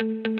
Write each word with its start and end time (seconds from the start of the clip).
Heute 0.00 0.32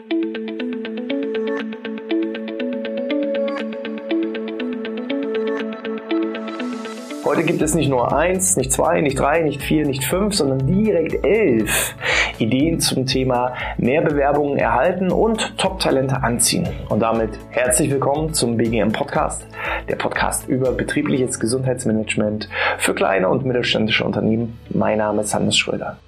gibt 7.44 7.60
es 7.60 7.74
nicht 7.74 7.90
nur 7.90 8.16
eins, 8.16 8.56
nicht 8.56 8.72
zwei, 8.72 9.02
nicht 9.02 9.18
drei, 9.18 9.42
nicht 9.42 9.60
vier, 9.60 9.86
nicht 9.86 10.04
fünf, 10.04 10.34
sondern 10.34 10.66
direkt 10.66 11.26
elf 11.26 11.94
Ideen 12.38 12.80
zum 12.80 13.04
Thema 13.04 13.52
mehr 13.76 14.00
Bewerbungen 14.00 14.56
erhalten 14.56 15.12
und 15.12 15.58
Top-Talente 15.58 16.22
anziehen. 16.22 16.66
Und 16.88 17.00
damit 17.00 17.38
herzlich 17.50 17.90
willkommen 17.90 18.32
zum 18.32 18.56
BGM 18.56 18.92
Podcast, 18.92 19.46
der 19.90 19.96
Podcast 19.96 20.48
über 20.48 20.72
betriebliches 20.72 21.38
Gesundheitsmanagement 21.38 22.48
für 22.78 22.94
kleine 22.94 23.28
und 23.28 23.44
mittelständische 23.44 24.04
Unternehmen. 24.04 24.58
Mein 24.70 24.96
Name 24.96 25.20
ist 25.20 25.34
Hannes 25.34 25.58
Schröder. 25.58 25.98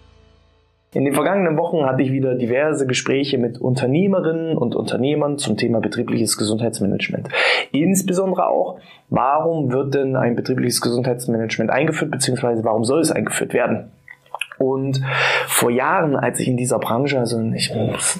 In 0.95 1.06
den 1.06 1.14
vergangenen 1.14 1.56
Wochen 1.56 1.86
hatte 1.86 2.02
ich 2.02 2.12
wieder 2.12 2.34
diverse 2.34 2.86
Gespräche 2.86 3.38
mit 3.38 3.59
Unternehmerinnen 3.59 4.59
und 4.59 4.74
Unternehmern 4.74 5.38
zum 5.38 5.56
Thema 5.56 5.80
betriebliches 5.80 6.37
Gesundheitsmanagement. 6.37 7.30
Insbesondere 7.70 8.48
auch, 8.48 8.78
warum 9.09 9.73
wird 9.73 9.95
denn 9.95 10.16
ein 10.16 10.37
betriebliches 10.37 10.82
Gesundheitsmanagement 10.82 11.70
eingeführt, 11.70 12.10
beziehungsweise 12.10 12.62
warum 12.65 12.84
soll 12.84 13.01
es 13.01 13.10
eingeführt 13.10 13.55
werden? 13.55 13.91
Und 14.59 15.01
vor 15.46 15.70
Jahren, 15.70 16.15
als 16.15 16.38
ich 16.41 16.46
in 16.46 16.59
dieser 16.59 16.78
Branche, 16.78 17.18
also 17.18 17.40
ich 17.54 17.73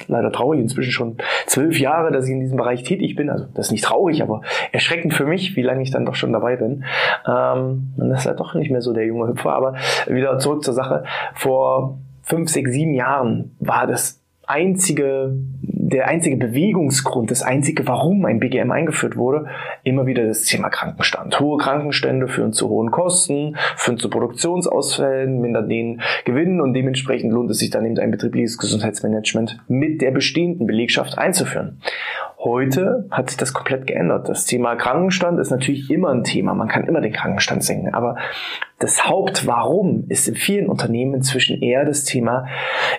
leider 0.09 0.33
traurig, 0.33 0.61
inzwischen 0.61 0.93
schon 0.93 1.19
zwölf 1.47 1.79
Jahre, 1.79 2.11
dass 2.11 2.25
ich 2.25 2.33
in 2.33 2.41
diesem 2.41 2.57
Bereich 2.57 2.85
tätig 2.85 3.17
bin, 3.17 3.29
also 3.29 3.45
das 3.53 3.67
ist 3.67 3.73
nicht 3.73 3.85
traurig, 3.85 4.23
aber 4.23 4.41
erschreckend 4.73 5.13
für 5.13 5.27
mich, 5.27 5.57
wie 5.57 5.63
lange 5.63 5.83
ich 5.83 5.91
dann 5.91 6.07
doch 6.07 6.15
schon 6.15 6.33
dabei 6.33 6.57
bin. 6.57 6.85
Ähm, 7.29 7.93
man 7.99 8.11
ist 8.13 8.25
halt 8.25 8.41
doch 8.41 8.55
nicht 8.55 8.71
mehr 8.71 8.81
so 8.81 8.95
der 8.95 9.05
junge 9.05 9.29
Hüpfer, 9.29 9.53
aber 9.53 9.75
wieder 10.07 10.39
zurück 10.39 10.65
zur 10.65 10.73
Sache. 10.73 11.05
Vor 11.35 11.99
fünf, 12.33 12.49
sechs, 12.49 12.73
sieben 12.73 12.95
Jahren 12.95 13.55
war 13.61 13.87
das 13.87 14.23
einzige, 14.47 15.35
der 15.61 16.09
einzige 16.09 16.39
Bewegungsgrund, 16.39 17.31
das 17.31 17.43
einzige, 17.43 17.87
warum 17.87 18.25
ein 18.25 18.41
BGM 18.41 18.71
eingeführt 18.71 19.17
wurde, 19.17 19.49
immer 19.85 20.07
wieder 20.07 20.27
das 20.27 20.45
Thema 20.45 20.71
Krankenstand. 20.71 21.39
Hohe 21.39 21.59
Krankenstände 21.59 22.29
führen 22.29 22.55
zu 22.55 22.71
hohen 22.71 22.91
Kosten, 22.91 23.57
führen 23.77 23.99
zu 23.99 24.09
Produktionsausfällen, 24.09 25.43
mindern 25.43 25.69
den 25.69 26.01
Gewinn 26.25 26.63
und 26.63 26.73
dementsprechend 26.73 27.33
lohnt 27.33 27.51
es 27.51 27.59
sich 27.59 27.69
dann 27.69 27.85
eben 27.85 27.99
ein 27.99 28.11
betriebliches 28.11 28.57
Gesundheitsmanagement 28.57 29.59
mit 29.69 30.01
der 30.01 30.11
bestehenden 30.11 30.67
Belegschaft 30.67 31.19
einzuführen. 31.19 31.83
Heute 32.45 33.07
hat 33.13 33.31
sich 33.31 33.37
das 33.37 33.53
komplett 33.53 33.87
geändert. 33.87 34.29
Das 34.29 34.47
Thema 34.47 34.75
Krankenstand 34.75 35.39
ist 35.39 35.51
natürlich 35.51 35.89
immer 35.91 36.09
ein 36.09 36.25
Thema. 36.25 36.55
Man 36.55 36.67
kann 36.67 36.83
immer 36.89 37.01
den 37.01 37.13
Krankenstand 37.13 37.63
senken. 37.63 37.95
Aber 37.95 38.17
das 38.81 39.07
Hauptwarum 39.07 40.07
ist 40.09 40.27
in 40.27 40.35
vielen 40.35 40.67
Unternehmen 40.67 41.15
inzwischen 41.15 41.63
eher 41.63 41.85
das 41.85 42.03
Thema, 42.03 42.49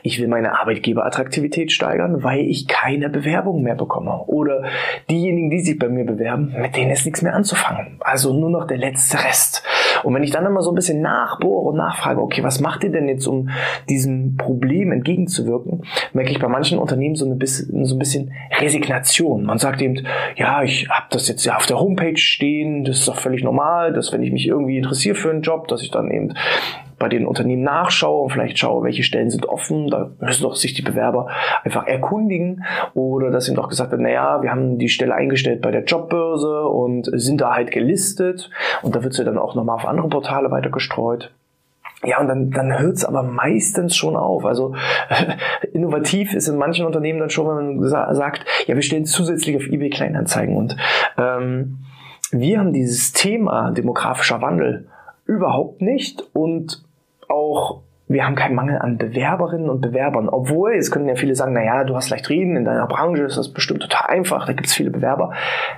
ich 0.02 0.22
will 0.22 0.30
meine 0.30 0.58
Arbeitgeberattraktivität 0.58 1.74
steigern, 1.74 2.24
weil 2.24 2.40
ich 2.40 2.70
keine 2.70 3.10
Bewerbung 3.10 3.64
mehr 3.64 3.76
bekomme. 3.76 4.24
Oder 4.28 4.64
diejenigen, 5.10 5.50
die 5.50 5.60
sich 5.60 5.78
bei 5.78 5.90
mir 5.90 6.06
bewerben, 6.06 6.56
mit 6.58 6.78
denen 6.78 6.92
ist 6.92 7.04
nichts 7.04 7.22
mehr 7.22 7.36
anzufangen. 7.36 7.98
Also 8.00 8.32
nur 8.32 8.50
noch 8.50 8.66
der 8.66 8.78
letzte 8.78 9.18
Rest. 9.26 9.62
Und 10.04 10.14
wenn 10.14 10.24
ich 10.24 10.32
dann 10.32 10.46
immer 10.46 10.62
so 10.62 10.72
ein 10.72 10.76
bisschen 10.76 11.02
nachbohre 11.02 11.72
und 11.72 11.76
nachfrage, 11.76 12.22
okay, 12.22 12.44
was 12.44 12.62
macht 12.62 12.86
ihr 12.86 12.92
denn 12.92 13.10
jetzt, 13.10 13.28
um 13.28 13.50
diesem 13.90 14.38
Problem 14.38 14.94
entgegenzuwirken, 14.94 15.84
merke 16.14 16.32
ich 16.32 16.40
bei 16.40 16.48
manchen 16.48 16.80
Unternehmen 16.80 17.16
so, 17.16 17.26
so 17.26 17.96
ein 17.96 18.00
bisschen 18.00 18.32
Resignation. 18.58 19.33
Man 19.38 19.58
sagt 19.58 19.82
eben, 19.82 20.06
ja, 20.36 20.64
ich 20.64 20.88
habe 20.90 21.08
das 21.10 21.28
jetzt 21.28 21.44
ja 21.46 21.56
auf 21.56 21.66
der 21.66 21.80
Homepage 21.80 22.18
stehen, 22.18 22.84
das 22.86 23.00
ist 23.00 23.08
doch 23.08 23.18
völlig 23.18 23.44
normal, 23.44 23.94
dass 23.94 24.12
wenn 24.12 24.24
ich 24.24 24.32
mich 24.32 24.48
irgendwie 24.48 24.78
interessiere 24.78 25.16
für 25.16 25.32
einen 25.32 25.42
Job, 25.42 25.68
dass 25.68 25.82
ich 25.82 25.92
dann 25.92 26.12
eben 26.12 26.34
bei 27.04 27.10
den 27.10 27.26
Unternehmen 27.26 27.64
nachschaue 27.64 28.24
und 28.24 28.30
vielleicht 28.32 28.58
schaue, 28.58 28.84
welche 28.86 29.04
Stellen 29.04 29.30
sind 29.30 29.46
offen. 29.46 29.90
Da 29.90 30.12
müssen 30.22 30.44
doch 30.44 30.56
sich 30.56 30.74
die 30.74 30.82
Bewerber 30.82 31.28
einfach 31.64 31.86
erkundigen. 31.86 32.64
Oder 32.94 33.30
dass 33.30 33.50
ihm 33.50 33.56
doch 33.56 33.68
gesagt 33.68 33.92
wird, 33.92 34.00
naja, 34.00 34.42
wir 34.42 34.52
haben 34.52 34.78
die 34.78 34.88
Stelle 34.88 35.14
eingestellt 35.14 35.62
bei 35.62 35.72
der 35.72 35.84
Jobbörse 35.84 36.66
und 36.66 37.10
sind 37.12 37.42
da 37.42 37.54
halt 37.54 37.72
gelistet. 37.72 38.50
Und 38.84 38.96
da 38.96 39.04
wird 39.04 39.14
sie 39.14 39.26
dann 39.26 39.38
auch 39.38 39.54
nochmal 39.54 39.76
auf 39.76 39.86
andere 39.86 40.08
Portale 40.08 40.50
weiter 40.50 40.70
gestreut. 40.70 41.34
Ja, 42.06 42.20
und 42.20 42.28
dann, 42.28 42.52
dann 42.52 42.80
hört 42.80 42.96
es 42.96 43.06
aber 43.06 43.24
meistens 43.24 43.96
schon 43.96 44.16
auf. 44.16 44.46
Also 44.46 44.76
innovativ 45.74 46.34
ist 46.34 46.48
in 46.48 46.58
manchen 46.58 46.86
Unternehmen 46.86 47.20
dann 47.20 47.30
schon, 47.30 47.48
wenn 47.48 47.78
man 47.78 48.16
sagt, 48.16 48.46
ja, 48.68 48.76
wir 48.76 48.82
stellen 48.82 49.06
zusätzlich 49.06 49.56
auf 49.56 49.68
eBay 49.68 49.90
Kleinanzeigen. 49.90 50.56
Und 50.56 50.76
ähm, 51.18 51.80
wir 52.32 52.60
haben 52.60 52.74
dieses 52.74 53.14
Thema 53.14 53.72
demografischer 53.72 54.42
Wandel 54.42 54.88
überhaupt 55.26 55.82
nicht 55.82 56.24
und 56.34 56.84
auch 57.30 57.84
wir 58.08 58.26
haben 58.26 58.36
keinen 58.36 58.56
Mangel 58.56 58.78
an 58.80 58.98
Bewerberinnen 58.98 59.70
und 59.70 59.82
Bewerbern. 59.82 60.30
Obwohl, 60.30 60.74
jetzt 60.74 60.92
können 60.92 61.08
ja 61.08 61.16
viele 61.16 61.36
sagen, 61.36 61.54
naja, 61.54 61.84
du 61.84 61.96
hast 61.96 62.10
leicht 62.10 62.30
reden, 62.30 62.56
in 62.56 62.66
deiner 62.66 62.86
Branche 62.86 63.24
ist 63.24 63.38
das 63.38 63.54
bestimmt 63.54 63.82
total 63.82 64.08
einfach, 64.08 64.46
da 64.46 64.54
gibt 64.54 64.68
es 64.68 64.74
viele 64.74 64.92
Bewerber. 64.92 65.34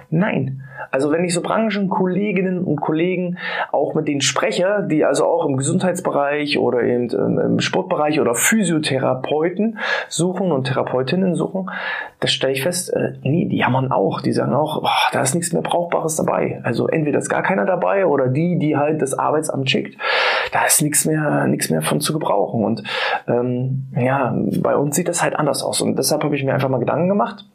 Nein, 0.10 0.64
also 0.92 1.12
wenn 1.12 1.24
ich 1.24 1.34
so 1.34 1.42
Branchenkolleginnen 1.42 2.64
und 2.64 2.82
Kollegen 2.82 3.38
auch 3.72 3.94
mit 3.94 4.08
denen 4.08 4.22
spreche, 4.22 4.86
die 4.90 5.06
also 5.06 5.26
auch 5.26 5.46
im 5.46 5.58
Gesundheitsbereich 5.58 6.58
oder 6.58 6.84
eben 6.84 7.10
im 7.10 7.60
Sportbereich 7.60 8.20
oder 8.20 8.36
Physiotherapeuten 8.36 9.80
suchen 10.10 10.52
und 10.52 10.66
Therapeutinnen 10.66 11.36
suchen, 11.36 11.70
da 12.20 12.28
stelle 12.28 12.54
ich 12.54 12.64
fest, 12.64 12.94
äh, 12.94 13.14
nee, 13.22 13.46
die 13.46 13.58
jammern 13.58 13.92
auch. 13.92 14.22
Die 14.22 14.32
sagen 14.32 14.54
auch, 14.54 14.82
oh, 14.84 15.12
da 15.12 15.22
ist 15.22 15.36
nichts 15.36 15.54
mehr 15.54 15.62
Brauchbares 15.62 16.16
dabei. 16.16 16.62
Also 16.64 16.88
entweder 16.88 17.20
ist 17.20 17.30
gar 17.30 17.44
keiner 17.44 17.66
dabei 17.66 18.06
oder 18.06 18.28
die, 18.28 18.58
die 18.58 18.78
halt 18.78 19.02
das 19.02 19.18
Arbeitsamt 19.18 19.70
schickt, 19.70 19.98
da 20.52 20.66
ist 20.66 20.82
nichts 20.82 21.06
mehr, 21.06 21.48
nichts 21.48 21.70
mehr 21.70 21.82
von 21.82 22.02
zu 22.02 22.14
gebrauchen. 22.14 22.64
Und 22.64 22.84
ähm, 23.28 23.88
ja, 23.96 24.36
bei 24.62 24.76
uns 24.76 24.96
sieht 24.96 25.08
das 25.08 25.22
halt 25.22 25.36
anders 25.36 25.64
aus. 25.64 25.82
Und 25.82 25.98
deshalb 25.98 26.24
habe 26.24 26.36
ich 26.36 26.44
mir 26.44 26.54
einfach 26.54 26.70
mal 26.70 26.80
Gedanken 26.80 27.10
gemacht 27.10 27.46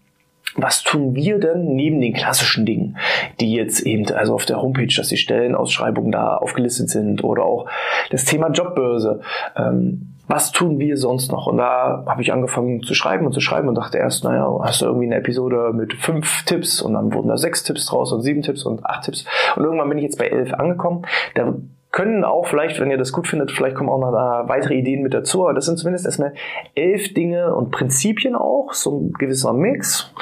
was 0.56 0.82
tun 0.82 1.14
wir 1.14 1.38
denn 1.38 1.74
neben 1.74 2.00
den 2.00 2.12
klassischen 2.12 2.66
Dingen, 2.66 2.96
die 3.38 3.54
jetzt 3.54 3.80
eben 3.80 4.10
also 4.12 4.34
auf 4.34 4.46
der 4.46 4.60
Homepage, 4.60 4.92
dass 4.94 5.08
die 5.08 5.16
Stellenausschreibungen 5.16 6.12
da 6.12 6.36
aufgelistet 6.36 6.90
sind 6.90 7.22
oder 7.22 7.44
auch 7.44 7.68
das 8.10 8.24
Thema 8.24 8.50
Jobbörse. 8.50 9.20
Ähm, 9.56 10.14
was 10.26 10.52
tun 10.52 10.78
wir 10.78 10.96
sonst 10.96 11.32
noch? 11.32 11.48
Und 11.48 11.56
da 11.56 12.04
habe 12.06 12.22
ich 12.22 12.32
angefangen 12.32 12.84
zu 12.84 12.94
schreiben 12.94 13.26
und 13.26 13.32
zu 13.32 13.40
schreiben 13.40 13.68
und 13.68 13.74
dachte 13.74 13.98
erst, 13.98 14.22
naja, 14.22 14.60
hast 14.62 14.80
du 14.80 14.86
irgendwie 14.86 15.06
eine 15.06 15.16
Episode 15.16 15.72
mit 15.74 15.94
fünf 15.94 16.44
Tipps 16.44 16.80
und 16.80 16.94
dann 16.94 17.12
wurden 17.12 17.26
da 17.28 17.36
sechs 17.36 17.64
Tipps 17.64 17.86
draus 17.86 18.12
und 18.12 18.22
sieben 18.22 18.42
Tipps 18.42 18.62
und 18.62 18.86
acht 18.86 19.04
Tipps. 19.04 19.24
Und 19.56 19.64
irgendwann 19.64 19.88
bin 19.88 19.98
ich 19.98 20.04
jetzt 20.04 20.18
bei 20.18 20.28
elf 20.28 20.54
angekommen. 20.54 21.04
Da 21.34 21.54
können 21.92 22.24
auch 22.24 22.46
vielleicht, 22.46 22.80
wenn 22.80 22.90
ihr 22.90 22.98
das 22.98 23.12
gut 23.12 23.26
findet, 23.26 23.50
vielleicht 23.50 23.76
kommen 23.76 23.88
auch 23.88 23.98
noch 23.98 24.12
da 24.12 24.44
weitere 24.46 24.74
Ideen 24.74 25.02
mit 25.02 25.12
dazu. 25.12 25.42
Aber 25.42 25.54
das 25.54 25.66
sind 25.66 25.78
zumindest 25.78 26.06
erstmal 26.06 26.34
elf 26.74 27.14
Dinge 27.14 27.54
und 27.54 27.70
Prinzipien 27.70 28.36
auch, 28.36 28.72
so 28.72 29.00
ein 29.00 29.12
gewisser 29.14 29.52
Mix. 29.52 30.12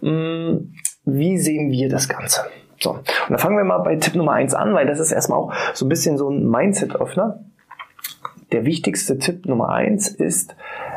Hm, 0.00 0.74
wie 1.04 1.38
sehen 1.38 1.70
wir 1.70 1.88
das 1.88 2.08
Ganze? 2.08 2.42
So, 2.80 2.90
und 2.90 3.30
dann 3.30 3.38
fangen 3.38 3.56
wir 3.56 3.64
mal 3.64 3.78
bei 3.78 3.96
Tipp 3.96 4.16
Nummer 4.16 4.32
eins 4.32 4.54
an, 4.54 4.74
weil 4.74 4.86
das 4.86 4.98
ist 4.98 5.12
erstmal 5.12 5.38
auch 5.38 5.52
so 5.72 5.86
ein 5.86 5.88
bisschen 5.88 6.18
so 6.18 6.28
ein 6.28 6.48
Mindset-Öffner. 6.48 7.44
Der 8.52 8.64
wichtigste 8.64 9.18
Tipp 9.18 9.46
Nummer 9.46 9.70
eins 9.70 10.08
ist, 10.08 10.56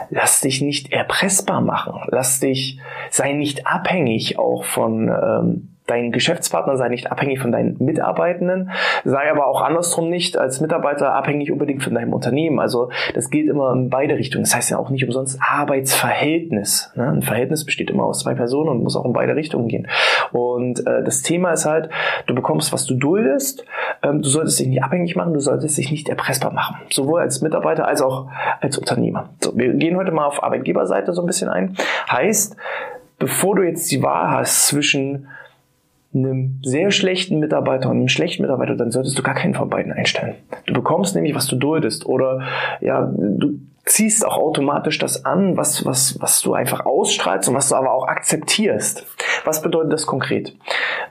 lass 0.09 0.41
dich 0.41 0.61
nicht 0.61 0.91
erpressbar 0.91 1.61
machen. 1.61 1.93
Lass 2.07 2.39
dich, 2.39 2.79
sei 3.09 3.33
nicht 3.33 3.67
abhängig 3.67 4.39
auch 4.39 4.63
von 4.63 5.09
ähm, 5.09 5.76
dein 5.87 6.11
Geschäftspartner 6.11 6.77
sei 6.77 6.89
nicht 6.89 7.11
abhängig 7.11 7.39
von 7.39 7.51
deinen 7.51 7.77
Mitarbeitenden, 7.79 8.69
sei 9.05 9.31
aber 9.31 9.47
auch 9.47 9.61
andersrum 9.61 10.09
nicht 10.09 10.37
als 10.37 10.59
Mitarbeiter 10.59 11.13
abhängig 11.13 11.51
unbedingt 11.51 11.81
von 11.81 11.95
deinem 11.95 12.13
Unternehmen. 12.13 12.59
Also 12.59 12.89
das 13.15 13.29
gilt 13.29 13.49
immer 13.49 13.71
in 13.71 13.89
beide 13.89 14.15
Richtungen. 14.15 14.43
Das 14.43 14.53
heißt 14.53 14.69
ja 14.69 14.77
auch 14.77 14.89
nicht 14.89 15.05
umsonst 15.05 15.39
Arbeitsverhältnis. 15.41 16.91
Ne? 16.95 17.09
Ein 17.09 17.21
Verhältnis 17.21 17.65
besteht 17.65 17.89
immer 17.89 18.03
aus 18.03 18.19
zwei 18.19 18.35
Personen 18.35 18.69
und 18.69 18.83
muss 18.83 18.97
auch 18.97 19.05
in 19.05 19.13
beide 19.13 19.35
Richtungen 19.35 19.69
gehen. 19.69 19.87
Und 20.33 20.85
äh, 20.85 21.03
das 21.03 21.21
Thema 21.21 21.51
ist 21.53 21.65
halt, 21.65 21.89
du 22.25 22.35
bekommst, 22.35 22.73
was 22.73 22.85
du 22.85 22.95
duldest. 22.95 23.65
Ähm, 24.03 24.21
du 24.21 24.27
solltest 24.27 24.59
dich 24.59 24.67
nicht 24.67 24.83
abhängig 24.83 25.15
machen, 25.15 25.33
du 25.33 25.39
solltest 25.39 25.77
dich 25.77 25.89
nicht 25.89 26.09
erpressbar 26.09 26.51
machen. 26.51 26.75
Sowohl 26.91 27.21
als 27.21 27.41
Mitarbeiter 27.41 27.87
als 27.87 28.01
auch 28.01 28.27
als 28.59 28.77
Unternehmer. 28.77 29.29
So, 29.41 29.57
wir 29.57 29.73
gehen 29.73 29.95
heute 29.95 30.11
mal 30.11 30.25
auf 30.25 30.43
Arbeitgeberseite 30.43 31.13
so 31.13 31.21
ein 31.21 31.27
bisschen 31.27 31.49
ein. 31.49 31.77
Heißt, 32.11 32.57
bevor 33.19 33.55
du 33.55 33.63
jetzt 33.63 33.89
die 33.91 34.03
Wahl 34.03 34.29
hast 34.31 34.67
zwischen 34.67 35.27
einem 36.13 36.59
sehr 36.63 36.91
schlechten 36.91 37.39
Mitarbeiter 37.39 37.89
und 37.89 37.97
einem 37.97 38.07
schlechten 38.07 38.43
Mitarbeiter, 38.43 38.75
dann 38.75 38.91
solltest 38.91 39.17
du 39.17 39.23
gar 39.23 39.35
keinen 39.35 39.53
von 39.53 39.69
beiden 39.69 39.91
einstellen. 39.91 40.35
Du 40.65 40.73
bekommst 40.73 41.15
nämlich, 41.15 41.35
was 41.35 41.47
du 41.47 41.55
duldest. 41.55 42.05
Oder 42.05 42.41
ja, 42.81 43.01
du 43.05 43.59
ziehst 43.85 44.25
auch 44.25 44.37
automatisch 44.37 44.97
das 44.99 45.25
an, 45.25 45.57
was, 45.57 45.85
was, 45.85 46.19
was 46.21 46.41
du 46.41 46.53
einfach 46.53 46.85
ausstrahlst 46.85 47.49
und 47.49 47.55
was 47.55 47.69
du 47.69 47.75
aber 47.75 47.93
auch 47.93 48.07
akzeptierst. 48.07 49.05
Was 49.45 49.61
bedeutet 49.61 49.93
das 49.93 50.05
konkret? 50.05 50.55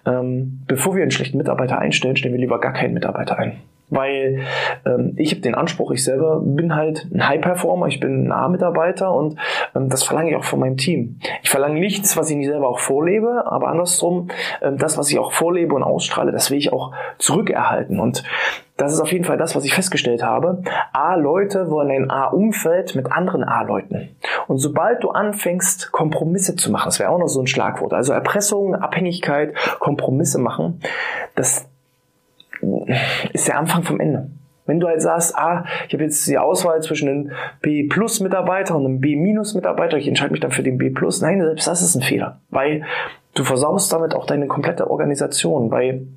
Ähm, 0.04 0.62
bevor 0.66 0.94
wir 0.94 1.02
einen 1.02 1.10
schlechten 1.10 1.38
Mitarbeiter 1.38 1.78
einstellen, 1.78 2.16
stellen 2.16 2.34
wir 2.34 2.40
lieber 2.40 2.60
gar 2.60 2.72
keinen 2.72 2.94
Mitarbeiter 2.94 3.38
ein. 3.38 3.58
Weil 3.88 4.41
ähm, 4.85 5.15
ich 5.17 5.31
habe 5.31 5.43
den 5.43 5.55
Anspruch, 5.55 5.93
ich 5.93 6.03
selber 6.03 6.41
bin 6.41 6.75
halt 6.75 7.06
ein 7.12 7.27
High-Performer, 7.27 7.87
ich 7.87 8.00
bin 8.00 8.27
ein 8.27 8.33
A-Mitarbeiter 8.33 9.12
und 9.12 9.38
ähm, 9.75 9.88
das 9.88 10.03
verlange 10.03 10.31
ich 10.31 10.37
auch 10.37 10.44
von 10.44 10.61
meinem 10.61 10.77
Team. 10.77 11.21
Ich 11.43 11.50
verlange 11.50 11.79
nichts, 11.79 12.17
was 12.17 12.31
ich 12.31 12.37
nicht 12.37 12.49
selber 12.49 12.69
auch 12.69 12.81
vorlebe, 12.81 13.44
aber 13.47 13.69
andersrum, 13.69 14.29
ähm, 14.61 14.77
das, 14.79 14.99
was 14.99 15.11
ich 15.11 15.19
auch 15.19 15.33
vorlebe 15.33 15.75
und 15.75 15.85
ausstrahle, 15.85 16.33
das 16.33 16.50
will 16.50 16.59
ich 16.59 16.73
auch 16.73 16.93
zurückerhalten. 17.19 18.00
Und 18.00 18.25
das 18.77 18.93
ist 18.93 19.00
auf 19.00 19.11
jeden 19.11 19.25
Fall 19.25 19.38
das, 19.38 19.56
was 19.56 19.65
ich 19.65 19.73
festgestellt 19.73 20.23
habe. 20.23 20.62
A-Leute 20.93 21.71
wollen 21.71 21.91
ein 21.91 22.11
A-Umfeld 22.11 22.94
mit 22.94 23.11
anderen 23.11 23.43
A-Leuten. 23.43 24.17
Und 24.49 24.59
sobald 24.59 25.03
du 25.03 25.11
anfängst, 25.11 25.93
Kompromisse 25.93 26.56
zu 26.56 26.71
machen, 26.71 26.87
das 26.87 26.99
wäre 26.99 27.11
auch 27.11 27.19
noch 27.19 27.29
so 27.29 27.41
ein 27.41 27.47
Schlagwort, 27.47 27.94
also 27.94 28.12
Erpressung, 28.12 28.75
Abhängigkeit, 28.75 29.55
Kompromisse 29.79 30.39
machen, 30.39 30.81
das 31.37 31.69
ist 33.33 33.49
der 33.49 33.59
Anfang 33.59 33.83
vom 33.83 34.01
Ende. 34.01 34.31
Wenn 34.67 34.81
du 34.81 34.89
halt 34.89 35.01
sagst, 35.01 35.37
ah, 35.37 35.65
ich 35.87 35.95
habe 35.95 36.03
jetzt 36.03 36.27
die 36.27 36.39
Auswahl 36.39 36.83
zwischen 36.83 37.09
einem 37.09 37.33
B-Plus-Mitarbeiter 37.63 38.77
und 38.77 38.85
einem 38.85 39.01
B-Mitarbeiter, 39.01 39.97
ich 39.97 40.09
entscheide 40.09 40.33
mich 40.33 40.41
dann 40.41 40.51
für 40.51 40.65
den 40.65 40.77
B-Plus. 40.77 41.23
Nein, 41.23 41.41
selbst 41.41 41.69
das 41.69 41.83
ist 41.83 41.95
ein 41.95 42.03
Fehler, 42.03 42.41
weil 42.51 42.83
du 43.35 43.45
versaust 43.45 43.93
damit 43.93 44.15
auch 44.15 44.27
deine 44.27 44.49
komplette 44.49 44.91
Organisation, 44.91 45.71
weil 45.71 46.09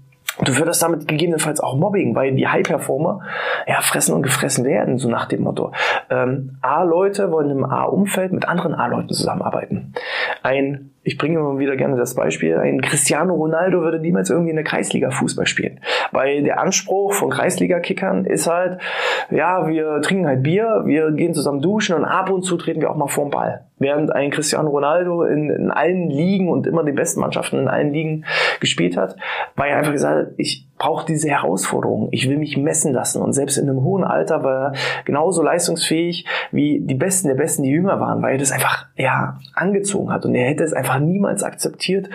du 0.43 0.57
würdest 0.57 0.81
damit 0.81 1.07
gegebenenfalls 1.07 1.59
auch 1.59 1.75
Mobbing, 1.75 2.15
weil 2.15 2.33
die 2.33 2.47
High-Performer 2.47 3.21
ja 3.67 3.81
fressen 3.81 4.15
und 4.15 4.23
gefressen 4.23 4.65
werden, 4.65 4.97
so 4.97 5.09
nach 5.09 5.27
dem 5.27 5.43
Motto. 5.43 5.71
Ähm, 6.09 6.57
A-Leute 6.61 7.31
wollen 7.31 7.51
im 7.51 7.65
A-Umfeld 7.65 8.31
mit 8.31 8.47
anderen 8.47 8.73
A-Leuten 8.73 9.09
zusammenarbeiten. 9.09 9.93
Ein 10.41 10.91
ich 11.03 11.17
bringe 11.17 11.39
immer 11.39 11.57
wieder 11.59 11.75
gerne 11.75 11.97
das 11.97 12.15
Beispiel, 12.15 12.57
ein 12.57 12.81
Cristiano 12.81 13.33
Ronaldo 13.33 13.81
würde 13.81 13.99
niemals 13.99 14.29
irgendwie 14.29 14.49
in 14.49 14.57
der 14.57 14.65
Kreisliga 14.65 15.11
Fußball 15.11 15.47
spielen. 15.47 15.79
Weil 16.11 16.43
der 16.43 16.59
Anspruch 16.59 17.13
von 17.13 17.29
Kreisliga-Kickern 17.29 18.25
ist 18.25 18.47
halt, 18.47 18.79
ja, 19.31 19.67
wir 19.67 20.01
trinken 20.01 20.27
halt 20.27 20.43
Bier, 20.43 20.83
wir 20.85 21.11
gehen 21.11 21.33
zusammen 21.33 21.61
duschen 21.61 21.95
und 21.95 22.05
ab 22.05 22.29
und 22.29 22.43
zu 22.43 22.57
treten 22.57 22.81
wir 22.81 22.91
auch 22.91 22.97
mal 22.97 23.07
vorm 23.07 23.29
Ball. 23.29 23.65
Während 23.77 24.13
ein 24.13 24.29
Cristiano 24.29 24.69
Ronaldo 24.69 25.23
in, 25.23 25.49
in 25.49 25.71
allen 25.71 26.09
Ligen 26.09 26.49
und 26.49 26.67
immer 26.67 26.83
die 26.83 26.91
besten 26.91 27.21
Mannschaften 27.21 27.59
in 27.59 27.67
allen 27.69 27.93
Ligen 27.93 28.25
gespielt 28.59 28.97
hat, 28.97 29.15
war 29.55 29.67
er 29.67 29.77
einfach 29.77 29.93
gesagt, 29.93 30.33
ich 30.37 30.68
brauche 30.79 31.05
diese 31.05 31.29
Herausforderung. 31.29 32.07
Ich 32.11 32.27
will 32.27 32.37
mich 32.37 32.57
messen 32.57 32.93
lassen. 32.93 33.21
Und 33.21 33.33
selbst 33.33 33.57
in 33.57 33.69
einem 33.69 33.83
hohen 33.83 34.03
Alter 34.03 34.43
war 34.43 34.73
er 34.73 34.73
genauso 35.05 35.43
leistungsfähig 35.43 36.25
wie 36.51 36.79
die 36.79 36.95
Besten 36.95 37.27
der 37.27 37.35
Besten, 37.35 37.63
die 37.63 37.69
jünger 37.69 37.99
waren, 37.99 38.23
weil 38.23 38.31
er 38.31 38.37
das 38.39 38.51
einfach 38.51 38.87
ja 38.95 39.37
angezogen 39.53 40.11
hat. 40.11 40.25
Und 40.25 40.33
er 40.33 40.47
hätte 40.47 40.63
es 40.63 40.73
einfach 40.73 40.99
niemals 40.99 41.43
akzeptiert, 41.43 42.09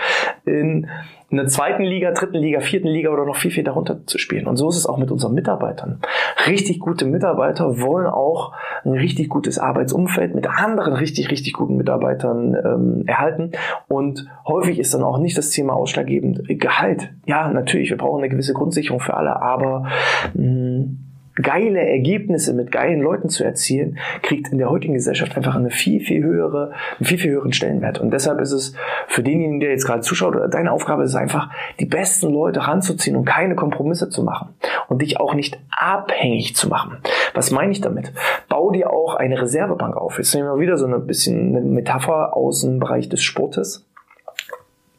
in 0.47 0.89
in 1.35 1.39
der 1.39 1.49
zweiten 1.49 1.83
Liga, 1.83 2.13
dritten 2.13 2.37
Liga, 2.37 2.61
vierten 2.61 2.87
Liga 2.87 3.11
oder 3.11 3.25
noch 3.25 3.35
viel, 3.35 3.51
viel 3.51 3.65
darunter 3.65 4.07
zu 4.07 4.19
spielen. 4.19 4.47
Und 4.47 4.57
so 4.57 4.69
ist 4.69 4.77
es 4.77 4.87
auch 4.87 4.99
mit 4.99 5.11
unseren 5.11 5.35
Mitarbeitern. 5.35 5.99
Richtig 6.47 6.79
gute 6.79 7.07
Mitarbeiter 7.07 7.81
wollen 7.81 8.07
auch 8.07 8.53
ein 8.85 8.93
richtig 8.93 9.31
gutes 9.31 9.59
Arbeitsumfeld 9.59 10.33
mit 10.33 10.47
anderen 10.47 10.93
richtig, 10.93 11.33
richtig 11.33 11.55
guten 11.55 11.77
Mitarbeitern 11.77 12.55
ähm, 12.55 13.03
erhalten. 13.09 13.51
Und 13.89 14.29
häufig 14.47 14.79
ist 14.79 14.95
dann 14.95 15.03
auch 15.03 15.19
nicht 15.19 15.37
das 15.37 15.51
Thema 15.51 15.75
ausschlaggebend 15.75 16.43
Gehalt. 16.61 17.11
Ja, 17.27 17.49
natürlich, 17.49 17.91
wir 17.91 17.97
brauchen 17.97 18.19
eine 18.23 18.29
gewisse 18.29 18.55
Grundsicherung 18.55 19.01
für 19.01 19.15
alle, 19.15 19.43
aber 19.43 19.89
mh, 20.35 20.45
mm, 20.47 20.99
geile 21.37 21.81
Ergebnisse 21.81 22.55
mit 22.55 22.71
geilen 22.71 23.01
Leuten 23.01 23.29
zu 23.29 23.45
erzielen, 23.45 23.99
kriegt 24.23 24.53
in 24.53 24.59
der 24.59 24.71
heutigen 24.71 24.95
Gesellschaft 24.95 25.37
einfach 25.37 25.57
eine 25.57 25.71
viel, 25.71 26.01
viel 26.01 26.23
höhere, 26.23 26.73
einen 26.99 27.07
viel, 27.07 27.19
viel 27.19 27.33
höheren 27.33 27.53
Stellenwert. 27.53 28.01
Und 28.01 28.13
deshalb 28.13 28.41
ist 28.41 28.53
es 28.53 28.75
für 29.09 29.23
denjenigen, 29.23 29.61
der 29.61 29.71
jetzt 29.71 29.87
gerade 29.87 30.03
zuschaut, 30.03 30.37
deine 30.53 30.73
Aufgabe 30.73 31.03
ist 31.03 31.15
einfach, 31.15 31.51
die 31.81 31.87
besten 31.87 32.33
Leute 32.33 32.67
ranzuziehen 32.67 33.17
und 33.17 33.25
keine 33.25 33.57
Kompromisse 33.57 34.09
zu 34.09 34.23
machen 34.23 34.51
und 34.89 35.03
dich 35.03 35.19
auch 35.19 35.35
nicht 35.35 35.59
abhängig 35.71 36.55
zu 36.55 36.69
machen. 36.69 36.99
Was 37.35 37.51
meine 37.51 37.73
ich 37.73 37.81
damit? 37.81 38.13
Bau 38.49 38.71
dir 38.71 38.93
auch 38.93 39.17
eine 39.17 39.41
Reservebank 39.41 39.97
auf. 39.97 40.19
Jetzt 40.19 40.35
nehmen 40.35 40.49
wir 40.49 40.61
wieder 40.61 40.77
so 40.77 40.87
ein 40.87 41.07
bisschen 41.07 41.57
eine 41.57 41.67
Metapher 41.67 42.37
aus 42.37 42.61
dem 42.61 42.79
Bereich 42.79 43.09
des 43.09 43.23
Sportes 43.23 43.85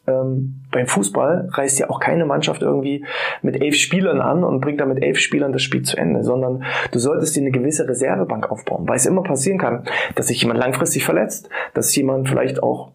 ähm, 0.07 0.61
beim 0.71 0.87
Fußball 0.87 1.49
reißt 1.51 1.79
ja 1.79 1.89
auch 1.89 1.99
keine 1.99 2.25
Mannschaft 2.25 2.61
irgendwie 2.61 3.05
mit 3.41 3.61
elf 3.61 3.75
Spielern 3.75 4.21
an 4.21 4.43
und 4.43 4.61
bringt 4.61 4.79
dann 4.79 4.89
mit 4.89 5.03
elf 5.03 5.19
Spielern 5.19 5.53
das 5.53 5.63
Spiel 5.63 5.83
zu 5.83 5.97
Ende, 5.97 6.23
sondern 6.23 6.63
du 6.91 6.99
solltest 6.99 7.35
dir 7.35 7.41
eine 7.41 7.51
gewisse 7.51 7.87
Reservebank 7.87 8.51
aufbauen, 8.51 8.87
weil 8.87 8.97
es 8.97 9.05
immer 9.05 9.23
passieren 9.23 9.57
kann, 9.57 9.85
dass 10.15 10.27
sich 10.27 10.41
jemand 10.41 10.59
langfristig 10.59 11.05
verletzt, 11.05 11.49
dass 11.73 11.95
jemand 11.95 12.29
vielleicht 12.29 12.61
auch 12.61 12.91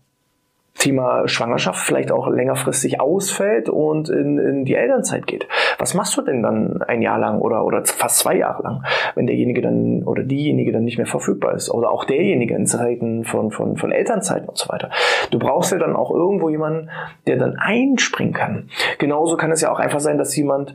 Thema 0.81 1.29
Schwangerschaft 1.29 1.79
vielleicht 1.79 2.11
auch 2.11 2.27
längerfristig 2.29 3.01
ausfällt 3.01 3.69
und 3.69 4.09
in, 4.09 4.39
in 4.39 4.65
die 4.65 4.75
Elternzeit 4.75 5.27
geht. 5.27 5.47
Was 5.79 5.95
machst 5.95 6.17
du 6.17 6.23
denn 6.23 6.43
dann 6.43 6.83
ein 6.83 7.03
Jahr 7.03 7.19
lang 7.19 7.41
oder, 7.41 7.65
oder 7.65 7.85
fast 7.85 8.19
zwei 8.19 8.37
Jahre 8.37 8.63
lang, 8.63 8.85
wenn 9.15 9.27
derjenige 9.27 9.61
dann 9.61 10.03
oder 10.05 10.23
diejenige 10.23 10.73
dann 10.73 10.85
nicht 10.85 10.97
mehr 10.97 11.07
verfügbar 11.07 11.55
ist 11.55 11.71
oder 11.71 11.91
auch 11.91 12.05
derjenige 12.05 12.55
in 12.55 12.67
Zeiten 12.67 13.25
von, 13.25 13.51
von, 13.51 13.77
von 13.77 13.93
Elternzeiten 13.93 14.49
und 14.49 14.57
so 14.57 14.69
weiter. 14.71 14.91
Du 15.31 15.39
brauchst 15.39 15.71
ja 15.71 15.79
dann 15.79 15.95
auch 15.95 16.11
irgendwo 16.11 16.49
jemanden, 16.49 16.89
der 17.27 17.37
dann 17.37 17.57
einspringen 17.57 18.33
kann. 18.33 18.71
Genauso 18.99 19.37
kann 19.37 19.53
es 19.53 19.61
ja 19.61 19.71
auch 19.71 19.79
einfach 19.79 20.01
sein, 20.01 20.17
dass 20.17 20.35
jemand 20.35 20.73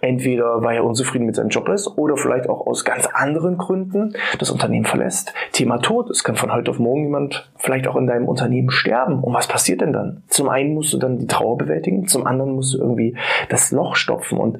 entweder 0.00 0.62
weil 0.62 0.76
er 0.76 0.84
unzufrieden 0.84 1.26
mit 1.26 1.36
seinem 1.36 1.48
Job 1.48 1.68
ist 1.68 1.86
oder 1.96 2.16
vielleicht 2.16 2.48
auch 2.48 2.66
aus 2.66 2.84
ganz 2.84 3.06
anderen 3.06 3.58
Gründen 3.58 4.14
das 4.38 4.50
Unternehmen 4.50 4.86
verlässt. 4.86 5.32
Thema 5.52 5.78
Tod. 5.78 6.10
Es 6.10 6.24
kann 6.24 6.36
von 6.36 6.52
heute 6.52 6.70
auf 6.70 6.78
morgen 6.78 7.04
jemand 7.04 7.50
vielleicht 7.56 7.86
auch 7.88 7.96
in 7.96 8.06
deinem 8.06 8.28
Unternehmen 8.28 8.70
sterben. 8.70 9.22
Und 9.22 9.34
was 9.34 9.48
passiert 9.48 9.80
denn 9.80 9.92
dann? 9.92 10.22
Zum 10.28 10.48
einen 10.48 10.74
musst 10.74 10.92
du 10.92 10.98
dann 10.98 11.18
die 11.18 11.26
Trauer 11.26 11.58
bewältigen, 11.58 12.06
zum 12.06 12.26
anderen 12.26 12.52
musst 12.52 12.74
du 12.74 12.78
irgendwie 12.78 13.16
das 13.48 13.72
Loch 13.72 13.96
stopfen. 13.96 14.38
Und 14.38 14.58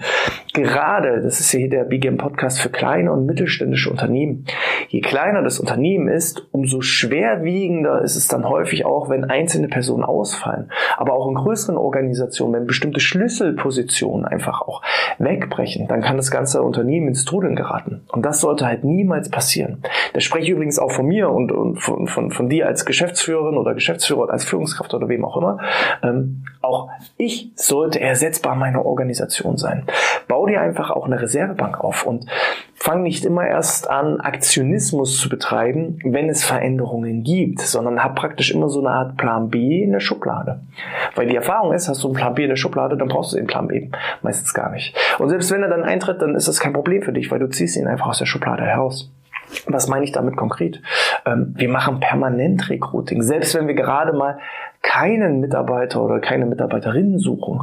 gerade, 0.53 1.21
das 1.23 1.41
ist 1.41 1.51
hier 1.51 1.69
der 1.69 1.85
BGM 1.85 2.17
Podcast 2.17 2.61
für 2.61 2.71
kleine 2.71 3.13
und 3.13 3.27
mittelständische 3.27 3.91
Unternehmen. 3.91 4.45
Je 4.89 5.01
kleiner 5.01 5.43
das 5.43 5.61
Unternehmen 5.61 6.09
ist, 6.09 6.47
umso 6.53 6.81
schwerwiegender 6.81 8.03
ist 8.03 8.17
es 8.17 8.29
dann 8.29 8.49
häufig 8.49 8.85
auch, 8.85 9.09
wenn 9.09 9.25
einzelne 9.25 9.69
Personen 9.69 10.05
ausfallen. 10.05 10.71
Aber 10.97 11.15
auch 11.15 11.29
in 11.29 11.35
größeren 11.35 11.77
Organisationen, 11.77 12.55
wenn 12.55 12.67
bestimmte 12.67 13.01
Schlüsselpositionen 13.01 14.25
einfach 14.25 14.63
auch 14.63 14.83
wegbrechen, 15.29 15.87
dann 15.87 16.01
kann 16.01 16.17
das 16.17 16.31
ganze 16.31 16.63
Unternehmen 16.63 17.09
ins 17.09 17.25
Trudeln 17.25 17.57
geraten. 17.57 18.03
Und 18.09 18.25
das 18.25 18.41
sollte 18.41 18.67
halt 18.67 18.85
niemals 18.85 19.31
passieren. 19.31 19.83
Das 20.15 20.25
spreche 20.25 20.45
ich 20.45 20.51
übrigens 20.51 20.79
auch 20.79 20.91
von 20.91 21.07
mir 21.07 21.31
und, 21.31 21.53
und 21.53 21.77
von, 21.77 22.07
von, 22.09 22.31
von 22.31 22.49
dir 22.49 22.67
als 22.67 22.85
Geschäftsführerin 22.85 23.57
oder 23.57 23.75
Geschäftsführer, 23.75 24.31
als 24.31 24.45
Führungskraft 24.45 24.95
oder 24.95 25.09
wem 25.09 25.25
auch 25.25 25.37
immer. 25.37 25.59
Ähm, 26.03 26.45
auch 26.61 26.78
ich 27.19 27.51
sollte 27.57 28.01
ersetzbar 28.01 28.55
meiner 28.55 28.87
Organisation 28.87 29.57
sein. 29.57 29.85
Bau 30.29 30.47
dir 30.47 30.61
einfach 30.61 30.91
auch 30.91 31.05
eine 31.05 31.21
Reservebank 31.21 31.83
auf 31.83 32.07
und 32.07 32.27
fang 32.75 33.03
nicht 33.03 33.25
immer 33.25 33.45
erst 33.45 33.91
an, 33.91 34.21
Aktionismus 34.21 35.19
zu 35.19 35.29
betreiben, 35.29 35.99
wenn 36.05 36.29
es 36.29 36.45
Veränderungen 36.45 37.25
gibt, 37.25 37.61
sondern 37.61 38.05
hab 38.05 38.15
praktisch 38.15 38.53
immer 38.53 38.69
so 38.69 38.79
eine 38.79 38.91
Art 38.91 39.17
Plan 39.17 39.51
B 39.51 39.83
in 39.83 39.91
der 39.91 40.01
Schublade. 40.01 40.61
Weil 41.17 41.27
die 41.27 41.35
Erfahrung 41.35 41.73
ist, 41.73 41.89
hast 41.89 42.05
du 42.05 42.09
einen 42.09 42.17
Plan 42.17 42.35
B 42.35 42.45
in 42.45 42.51
der 42.51 42.57
Schublade, 42.57 42.97
dann 42.97 43.09
brauchst 43.09 43.33
du 43.33 43.37
den 43.37 43.49
Plan 43.49 43.67
B. 43.67 43.91
Meistens 44.23 44.55
gar 44.55 44.71
nicht. 44.71 44.97
Und 45.19 45.29
selbst 45.29 45.51
wenn 45.51 45.63
er 45.63 45.69
dann 45.69 45.83
eintritt, 45.83 46.23
dann 46.23 46.37
ist 46.37 46.47
das 46.47 46.61
kein 46.61 46.73
Problem 46.73 47.03
für 47.03 47.13
dich, 47.13 47.33
weil 47.33 47.41
du 47.41 47.49
ziehst 47.49 47.77
ihn 47.77 47.89
einfach 47.89 48.07
aus 48.07 48.19
der 48.19 48.27
Schublade 48.27 48.63
heraus. 48.63 49.11
Was 49.67 49.89
meine 49.89 50.05
ich 50.05 50.13
damit 50.13 50.37
konkret? 50.37 50.81
Ähm, 51.27 51.55
wir 51.57 51.69
machen 51.69 52.01
permanent 52.01 52.69
Recruiting. 52.71 53.23
Selbst 53.23 53.55
wenn 53.55 53.67
wir 53.67 53.75
gerade 53.75 54.13
mal 54.13 54.39
keinen 54.83 55.41
Mitarbeiter 55.41 56.03
oder 56.03 56.21
keine 56.21 56.47
Mitarbeiterin 56.47 57.19
suchen, 57.19 57.61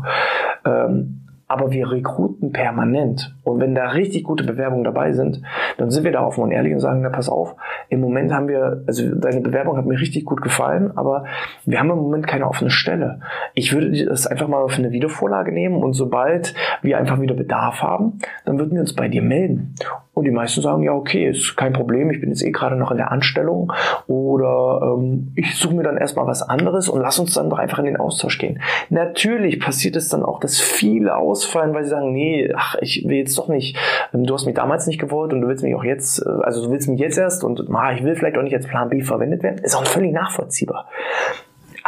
ähm, 0.65 1.21
aber 1.47 1.71
wir 1.71 1.91
rekruten 1.91 2.51
permanent. 2.51 3.35
Und 3.43 3.59
wenn 3.59 3.75
da 3.75 3.89
richtig 3.89 4.23
gute 4.23 4.43
Bewerbungen 4.43 4.83
dabei 4.83 5.13
sind, 5.13 5.41
dann 5.77 5.91
sind 5.91 6.03
wir 6.03 6.11
da 6.11 6.25
offen 6.25 6.43
und 6.43 6.51
ehrlich 6.51 6.73
und 6.73 6.79
sagen, 6.79 7.01
na 7.01 7.09
pass 7.09 7.29
auf, 7.29 7.55
im 7.89 8.01
Moment 8.01 8.33
haben 8.33 8.47
wir, 8.47 8.83
also 8.87 9.13
deine 9.15 9.41
Bewerbung 9.41 9.77
hat 9.77 9.85
mir 9.85 9.99
richtig 9.99 10.25
gut 10.25 10.41
gefallen, 10.41 10.91
aber 10.95 11.25
wir 11.65 11.79
haben 11.79 11.91
im 11.91 11.97
Moment 11.97 12.25
keine 12.25 12.47
offene 12.47 12.71
Stelle. 12.71 13.19
Ich 13.53 13.73
würde 13.73 14.05
das 14.05 14.25
einfach 14.25 14.47
mal 14.47 14.61
auf 14.61 14.77
eine 14.77 14.91
Wiedervorlage 14.91 15.51
nehmen 15.51 15.83
und 15.83 15.93
sobald 15.93 16.55
wir 16.81 16.97
einfach 16.97 17.21
wieder 17.21 17.35
Bedarf 17.35 17.81
haben, 17.83 18.19
dann 18.45 18.57
würden 18.57 18.73
wir 18.73 18.81
uns 18.81 18.95
bei 18.95 19.07
dir 19.07 19.21
melden. 19.21 19.75
Und 20.15 20.23
die 20.23 20.31
meisten 20.31 20.61
sagen, 20.61 20.81
ja, 20.81 20.93
okay, 20.93 21.29
ist 21.29 21.57
kein 21.57 21.73
Problem, 21.73 22.09
ich 22.09 22.21
bin 22.21 22.29
jetzt 22.29 22.41
eh 22.41 22.51
gerade 22.51 22.77
noch 22.77 22.89
in 22.89 22.97
der 22.97 23.11
Anstellung 23.11 23.73
oder 24.07 24.95
ähm, 24.97 25.33
ich 25.35 25.55
suche 25.55 25.75
mir 25.75 25.83
dann 25.83 25.97
erstmal 25.97 26.25
was 26.25 26.41
anderes 26.41 26.87
und 26.87 27.01
lass 27.01 27.19
uns 27.19 27.33
dann 27.33 27.49
doch 27.49 27.59
einfach 27.59 27.79
in 27.79 27.85
den 27.85 27.97
Austausch 27.97 28.37
gehen. 28.37 28.61
Natürlich 28.89 29.59
passiert 29.59 29.97
es 29.97 30.07
dann 30.07 30.23
auch, 30.23 30.39
dass 30.39 30.59
viele 30.59 31.17
ausfallen, 31.17 31.73
weil 31.73 31.83
sie 31.83 31.89
sagen, 31.89 32.13
nee, 32.13 32.49
ach, 32.55 32.75
ich 32.79 33.03
will 33.05 33.17
jetzt 33.17 33.37
doch 33.37 33.49
nicht, 33.49 33.77
ähm, 34.13 34.23
du 34.25 34.33
hast 34.33 34.45
mich 34.45 34.55
damals 34.55 34.87
nicht 34.87 34.99
gewollt 34.99 35.33
und 35.33 35.41
du 35.41 35.49
willst 35.49 35.63
mich 35.63 35.75
auch 35.75 35.83
jetzt, 35.83 36.25
äh, 36.25 36.29
also 36.43 36.63
du 36.63 36.71
willst 36.71 36.87
mich 36.87 36.99
jetzt 36.99 37.17
erst 37.17 37.43
und 37.43 37.69
ah, 37.73 37.91
ich 37.91 38.03
will 38.03 38.15
vielleicht 38.15 38.37
auch 38.37 38.43
nicht 38.43 38.55
als 38.55 38.67
Plan 38.67 38.87
B 38.87 39.01
verwendet 39.01 39.43
werden. 39.43 39.57
Ist 39.63 39.75
auch 39.75 39.85
völlig 39.85 40.13
nachvollziehbar. 40.13 40.87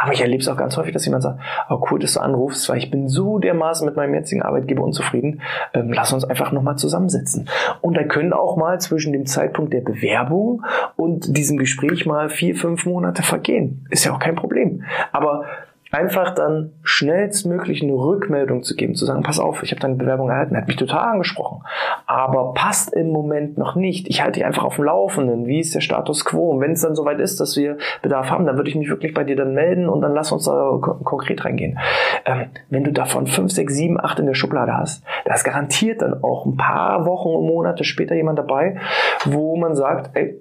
Aber 0.00 0.12
ich 0.12 0.20
erlebe 0.20 0.40
es 0.40 0.48
auch 0.48 0.56
ganz 0.56 0.76
häufig, 0.76 0.92
dass 0.92 1.04
jemand 1.04 1.24
sagt, 1.24 1.40
oh 1.68 1.84
cool, 1.90 1.98
dass 1.98 2.14
du 2.14 2.20
anrufst, 2.20 2.68
weil 2.68 2.78
ich 2.78 2.88
bin 2.88 3.08
so 3.08 3.40
dermaßen 3.40 3.84
mit 3.84 3.96
meinem 3.96 4.14
jetzigen 4.14 4.42
Arbeitgeber 4.42 4.84
unzufrieden, 4.84 5.42
ähm, 5.74 5.92
lass 5.92 6.12
uns 6.12 6.24
einfach 6.24 6.52
nochmal 6.52 6.76
zusammensetzen. 6.76 7.48
Und 7.80 7.96
da 7.96 8.04
können 8.04 8.32
auch 8.32 8.56
mal 8.56 8.80
zwischen 8.80 9.12
dem 9.12 9.26
Zeitpunkt 9.26 9.72
der 9.72 9.80
Bewerbung 9.80 10.64
und 10.94 11.36
diesem 11.36 11.58
Gespräch 11.58 12.06
mal 12.06 12.28
vier, 12.28 12.54
fünf 12.54 12.86
Monate 12.86 13.24
vergehen. 13.24 13.86
Ist 13.90 14.04
ja 14.04 14.14
auch 14.14 14.20
kein 14.20 14.36
Problem. 14.36 14.84
Aber 15.10 15.44
einfach 15.90 16.34
dann 16.34 16.72
schnellstmöglich 16.82 17.82
eine 17.82 17.92
Rückmeldung 17.92 18.62
zu 18.62 18.74
geben, 18.74 18.94
zu 18.94 19.06
sagen, 19.06 19.22
pass 19.22 19.38
auf, 19.38 19.62
ich 19.62 19.70
habe 19.70 19.80
deine 19.80 19.96
Bewerbung 19.96 20.30
erhalten, 20.30 20.56
hat 20.56 20.66
mich 20.66 20.76
total 20.76 21.12
angesprochen, 21.12 21.62
aber 22.06 22.52
passt 22.54 22.92
im 22.92 23.10
Moment 23.10 23.58
noch 23.58 23.74
nicht. 23.74 24.08
Ich 24.08 24.22
halte 24.22 24.38
dich 24.38 24.44
einfach 24.44 24.64
auf 24.64 24.76
dem 24.76 24.84
Laufenden, 24.84 25.46
wie 25.46 25.60
ist 25.60 25.74
der 25.74 25.80
Status 25.80 26.24
quo? 26.24 26.50
Und 26.50 26.60
wenn 26.60 26.72
es 26.72 26.82
dann 26.82 26.94
soweit 26.94 27.20
ist, 27.20 27.40
dass 27.40 27.56
wir 27.56 27.78
Bedarf 28.02 28.30
haben, 28.30 28.46
dann 28.46 28.56
würde 28.56 28.70
ich 28.70 28.76
mich 28.76 28.90
wirklich 28.90 29.14
bei 29.14 29.24
dir 29.24 29.36
dann 29.36 29.54
melden 29.54 29.88
und 29.88 30.00
dann 30.00 30.14
lass 30.14 30.32
uns 30.32 30.44
da 30.44 30.78
konkret 30.80 31.44
reingehen. 31.44 31.78
Ähm, 32.24 32.46
wenn 32.70 32.84
du 32.84 32.92
davon 32.92 33.26
fünf, 33.26 33.52
sechs, 33.52 33.74
sieben, 33.74 34.00
acht 34.00 34.18
in 34.18 34.26
der 34.26 34.34
Schublade 34.34 34.76
hast, 34.76 35.04
da 35.24 35.34
ist 35.34 35.44
garantiert 35.44 36.02
dann 36.02 36.22
auch 36.22 36.46
ein 36.46 36.56
paar 36.56 37.06
Wochen 37.06 37.28
und 37.28 37.46
Monate 37.46 37.84
später 37.84 38.14
jemand 38.14 38.38
dabei, 38.38 38.78
wo 39.24 39.56
man 39.56 39.74
sagt, 39.74 40.10
ey, 40.14 40.40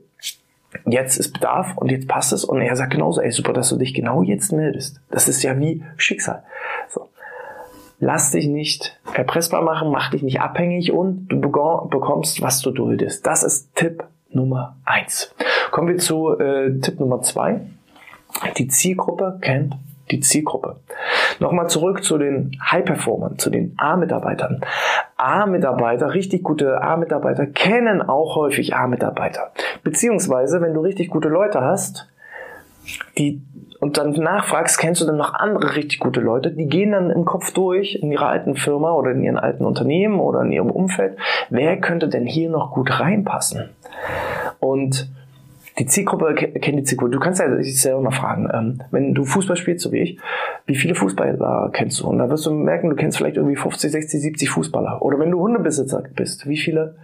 jetzt 0.85 1.17
ist 1.17 1.33
Bedarf 1.33 1.77
und 1.77 1.91
jetzt 1.91 2.07
passt 2.07 2.33
es. 2.33 2.43
Und 2.43 2.61
er 2.61 2.75
sagt 2.75 2.91
genauso, 2.91 3.21
ey, 3.21 3.31
super, 3.31 3.53
dass 3.53 3.69
du 3.69 3.77
dich 3.77 3.93
genau 3.93 4.21
jetzt 4.21 4.51
meldest. 4.51 5.01
Das 5.09 5.27
ist 5.27 5.43
ja 5.43 5.57
wie 5.59 5.83
Schicksal. 5.97 6.43
So. 6.89 7.09
Lass 7.99 8.31
dich 8.31 8.47
nicht 8.47 8.99
erpressbar 9.13 9.63
machen, 9.63 9.89
mach 9.89 10.11
dich 10.11 10.21
nicht 10.21 10.39
abhängig 10.39 10.91
und 10.91 11.27
du 11.29 11.39
bekommst, 11.39 12.41
was 12.41 12.61
du 12.61 12.71
duldest. 12.71 13.25
Das 13.25 13.43
ist 13.43 13.73
Tipp 13.75 14.03
Nummer 14.29 14.75
eins. 14.85 15.33
Kommen 15.71 15.87
wir 15.87 15.97
zu 15.97 16.37
äh, 16.37 16.79
Tipp 16.79 16.99
Nummer 16.99 17.21
zwei. 17.21 17.61
Die 18.57 18.67
Zielgruppe 18.67 19.39
kennt 19.41 19.75
die 20.11 20.19
Zielgruppe. 20.19 20.77
Nochmal 21.39 21.69
zurück 21.69 22.03
zu 22.03 22.17
den 22.17 22.59
High-Performern, 22.63 23.37
zu 23.37 23.49
den 23.49 23.75
A-Mitarbeitern. 23.77 24.61
A-Mitarbeiter, 25.17 26.13
richtig 26.13 26.43
gute 26.43 26.81
A-Mitarbeiter 26.81 27.45
kennen 27.45 28.01
auch 28.01 28.35
häufig 28.35 28.75
A-Mitarbeiter. 28.75 29.51
Beziehungsweise, 29.83 30.61
wenn 30.61 30.73
du 30.73 30.81
richtig 30.81 31.09
gute 31.09 31.29
Leute 31.29 31.61
hast, 31.61 32.07
die 33.17 33.41
und 33.79 33.97
dann 33.97 34.11
nachfragst, 34.11 34.79
kennst 34.79 35.01
du 35.01 35.05
dann 35.05 35.17
noch 35.17 35.33
andere 35.33 35.75
richtig 35.75 35.99
gute 35.99 36.19
Leute, 36.19 36.51
die 36.51 36.65
gehen 36.65 36.93
dann 36.93 37.11
im 37.11 37.25
Kopf 37.25 37.51
durch 37.51 37.95
in 37.95 38.11
ihrer 38.11 38.27
alten 38.27 38.55
Firma 38.55 38.91
oder 38.93 39.11
in 39.11 39.23
ihren 39.23 39.37
alten 39.37 39.65
Unternehmen 39.65 40.19
oder 40.19 40.41
in 40.41 40.51
ihrem 40.51 40.71
Umfeld, 40.71 41.17
wer 41.49 41.77
könnte 41.79 42.07
denn 42.07 42.25
hier 42.25 42.49
noch 42.49 42.71
gut 42.71 42.99
reinpassen? 42.99 43.69
Und 44.59 45.09
die 45.79 45.85
Zielgruppe 45.85 46.33
kennt 46.33 46.79
die 46.79 46.83
Zielgruppe. 46.83 47.11
Du 47.11 47.19
kannst 47.19 47.39
ja 47.39 47.47
dich 47.55 47.79
selber 47.79 48.01
mal 48.01 48.11
fragen, 48.11 48.49
ähm, 48.51 48.81
wenn 48.91 49.13
du 49.13 49.23
Fußball 49.23 49.57
spielst, 49.57 49.83
so 49.83 49.91
wie 49.91 49.99
ich, 49.99 50.19
wie 50.65 50.75
viele 50.75 50.95
Fußballer 50.95 51.69
kennst 51.73 51.99
du? 51.99 52.07
Und 52.07 52.17
da 52.17 52.29
wirst 52.29 52.45
du 52.45 52.51
merken, 52.51 52.89
du 52.89 52.95
kennst 52.95 53.17
vielleicht 53.17 53.37
irgendwie 53.37 53.55
50, 53.55 53.91
60, 53.91 54.21
70 54.21 54.49
Fußballer. 54.49 55.01
Oder 55.01 55.19
wenn 55.19 55.31
du 55.31 55.39
Hundebesitzer 55.39 56.03
bist, 56.15 56.47
wie 56.47 56.57
viele 56.57 56.95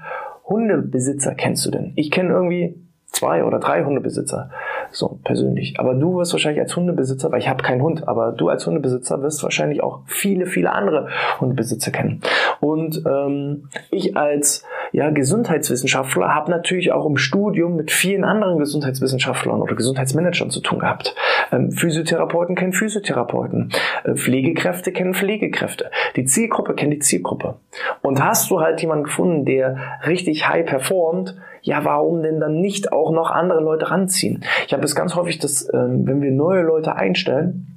Hundebesitzer 0.47 1.35
kennst 1.35 1.65
du 1.65 1.71
denn? 1.71 1.93
Ich 1.95 2.09
kenne 2.09 2.33
irgendwie 2.33 2.75
zwei 3.05 3.43
oder 3.43 3.59
drei 3.59 3.83
Hundebesitzer, 3.83 4.49
so 4.93 5.19
persönlich. 5.23 5.79
Aber 5.79 5.93
du 5.95 6.17
wirst 6.17 6.33
wahrscheinlich 6.33 6.61
als 6.61 6.75
Hundebesitzer, 6.75 7.31
weil 7.31 7.39
ich 7.39 7.49
habe 7.49 7.63
keinen 7.63 7.81
Hund, 7.81 8.07
aber 8.07 8.31
du 8.31 8.49
als 8.49 8.65
Hundebesitzer 8.65 9.21
wirst 9.21 9.43
wahrscheinlich 9.43 9.83
auch 9.83 10.01
viele, 10.05 10.45
viele 10.45 10.71
andere 10.71 11.09
Hundebesitzer 11.39 11.91
kennen. 11.91 12.21
Und 12.59 13.03
ähm, 13.05 13.69
ich 13.91 14.15
als 14.15 14.63
ja, 14.91 15.09
Gesundheitswissenschaftler 15.09 16.33
habe 16.33 16.51
natürlich 16.51 16.91
auch 16.91 17.05
im 17.05 17.17
Studium 17.17 17.75
mit 17.75 17.91
vielen 17.91 18.23
anderen 18.23 18.59
Gesundheitswissenschaftlern 18.59 19.61
oder 19.61 19.75
Gesundheitsmanagern 19.75 20.51
zu 20.51 20.61
tun 20.61 20.79
gehabt. 20.79 21.15
Ähm, 21.51 21.71
Physiotherapeuten 21.71 22.55
kennen 22.55 22.73
Physiotherapeuten, 22.73 23.71
äh, 24.03 24.13
Pflegekräfte 24.13 24.91
kennen 24.91 25.13
Pflegekräfte. 25.13 25.89
Die 26.15 26.25
Zielgruppe 26.25 26.75
kennt 26.75 26.93
die 26.93 26.99
Zielgruppe. 26.99 27.55
Und 28.01 28.23
hast 28.23 28.51
du 28.51 28.61
halt 28.61 28.81
jemanden 28.81 29.05
gefunden, 29.05 29.45
der 29.45 29.77
richtig 30.05 30.47
high 30.47 30.65
performt, 30.65 31.35
ja, 31.63 31.83
warum 31.83 32.21
denn 32.21 32.39
dann 32.39 32.61
nicht 32.61 32.91
auch 32.91 33.11
noch 33.11 33.31
andere 33.31 33.61
Leute 33.61 33.89
ranziehen? 33.89 34.43
Ich 34.67 34.73
habe 34.73 34.83
es 34.83 34.95
ganz 34.95 35.15
häufig, 35.15 35.39
dass 35.39 35.67
ähm, 35.73 36.05
wenn 36.05 36.21
wir 36.21 36.31
neue 36.31 36.61
Leute 36.61 36.95
einstellen, 36.95 37.73